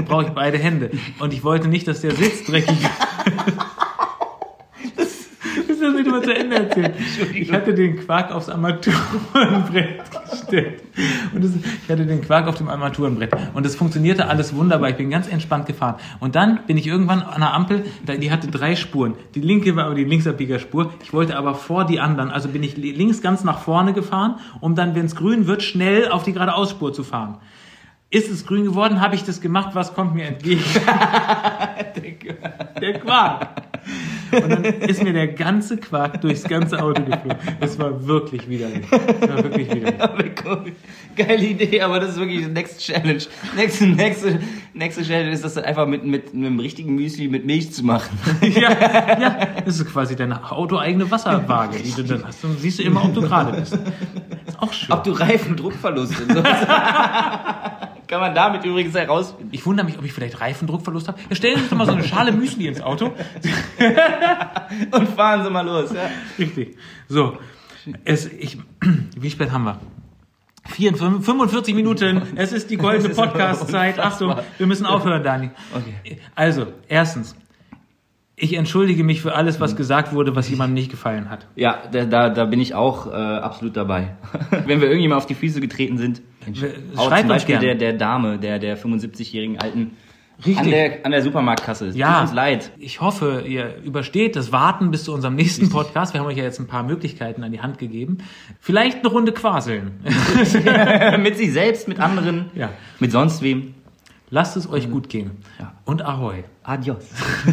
[0.06, 0.90] brauche ich beide Hände.
[1.18, 2.92] Und ich wollte nicht, dass der Sitz dreckig wird.
[5.68, 6.94] Das ist nicht mal zu Ende erzählt.
[7.34, 10.82] Ich hatte den Quark aufs Armaturenbrett gestellt.
[11.34, 11.50] Und das,
[11.84, 13.32] ich hatte den Quark auf dem Armaturenbrett.
[13.54, 14.90] Und es funktionierte alles wunderbar.
[14.90, 15.96] Ich bin ganz entspannt gefahren.
[16.20, 19.14] Und dann bin ich irgendwann an einer Ampel, die hatte drei Spuren.
[19.34, 20.92] Die linke war aber die Linksabbiegerspur.
[21.02, 22.30] Ich wollte aber vor die anderen.
[22.30, 25.62] Also bin ich li- links ganz nach vorne gefahren, um dann, wenn es grün wird,
[25.62, 27.38] schnell auf die geradeausspur zu fahren.
[28.10, 30.62] Ist es grün geworden, habe ich das gemacht, was kommt mir entgegen?
[32.80, 33.48] der Quark.
[34.32, 37.38] Und dann ist mir der ganze Quark durchs ganze Auto geflogen.
[37.60, 38.86] Es war wirklich widerlich.
[38.90, 40.32] Es war wirklich widerlich.
[41.16, 43.22] Geile Idee, aber das ist wirklich die Next Challenge.
[43.56, 44.40] Nächste, nächste,
[44.72, 48.18] nächste Challenge ist das dann einfach mit, mit einem richtigen Müsli mit Milch zu machen.
[48.54, 48.70] Ja,
[49.20, 52.44] ja, das ist quasi deine autoeigene Wasserwaage, die du dann hast.
[52.44, 53.78] Dann siehst du immer, ob du gerade bist.
[54.46, 54.92] Ist auch schön.
[54.92, 56.42] Ob du Reifendruckverlust und so.
[58.06, 59.48] Kann man damit übrigens herausfinden.
[59.52, 61.18] Ich wundere mich, ob ich vielleicht Reifendruckverlust habe.
[61.28, 63.06] Ja, stellen Sie sich doch mal so eine Schale Müsli ins Auto.
[64.90, 65.92] Und fahren Sie mal los.
[65.92, 66.10] Ja.
[66.38, 66.76] Richtig.
[67.08, 67.38] So.
[68.04, 68.58] Es, ich,
[69.16, 69.80] wie spät haben wir?
[70.66, 72.22] 44, 45 Minuten.
[72.36, 73.98] Es ist die goldene Podcast-Zeit.
[73.98, 75.50] Achtung, wir müssen aufhören, Dani.
[75.74, 76.18] Okay.
[76.34, 77.36] Also, erstens.
[78.36, 81.46] Ich entschuldige mich für alles, was gesagt wurde, was jemandem nicht gefallen hat.
[81.54, 84.16] Ja, da, da, da bin ich auch äh, absolut dabei.
[84.66, 86.20] Wenn wir irgendjemand auf die Füße getreten sind,
[86.96, 89.92] auch zum Beispiel der, der Dame, der, der 75-jährigen Alten,
[90.38, 90.58] Richtig.
[90.58, 91.86] an der, an der Supermarktkasse.
[91.86, 92.72] Es Ja, Tut uns leid.
[92.78, 96.12] ich hoffe, ihr übersteht das Warten bis zu unserem nächsten Podcast.
[96.12, 98.18] Wir haben euch ja jetzt ein paar Möglichkeiten an die Hand gegeben.
[98.58, 99.92] Vielleicht eine Runde quaseln.
[101.22, 102.70] mit sich selbst, mit anderen, Ja.
[102.98, 103.74] mit sonst wem.
[104.34, 105.44] Lasst es euch gut gehen.
[105.60, 105.72] Ja.
[105.84, 106.42] Und Ahoi.
[106.64, 107.04] Adios.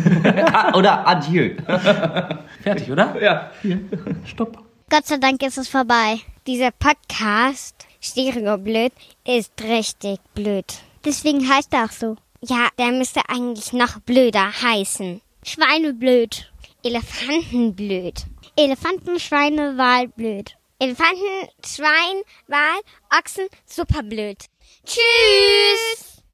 [0.74, 1.56] Oder adieu.
[2.64, 3.22] Fertig, oder?
[3.22, 3.52] Ja.
[3.62, 3.82] Hier.
[4.26, 4.58] Stopp.
[4.90, 6.22] Gott sei Dank ist es vorbei.
[6.48, 8.94] Dieser Podcast, Stereo blöd,
[9.28, 10.66] ist richtig blöd.
[11.06, 12.16] Deswegen heißt er auch so.
[12.42, 15.22] Ja, der müsste eigentlich noch blöder heißen.
[15.46, 16.52] Schweineblöd.
[16.84, 18.26] Elefantenblöd.
[18.56, 20.58] Elefanten, Schweine, Wal, blöd.
[20.80, 22.82] Elefanten, Schwein, Wal,
[23.16, 24.46] Ochsen, superblöd.
[24.84, 26.11] Tschüss!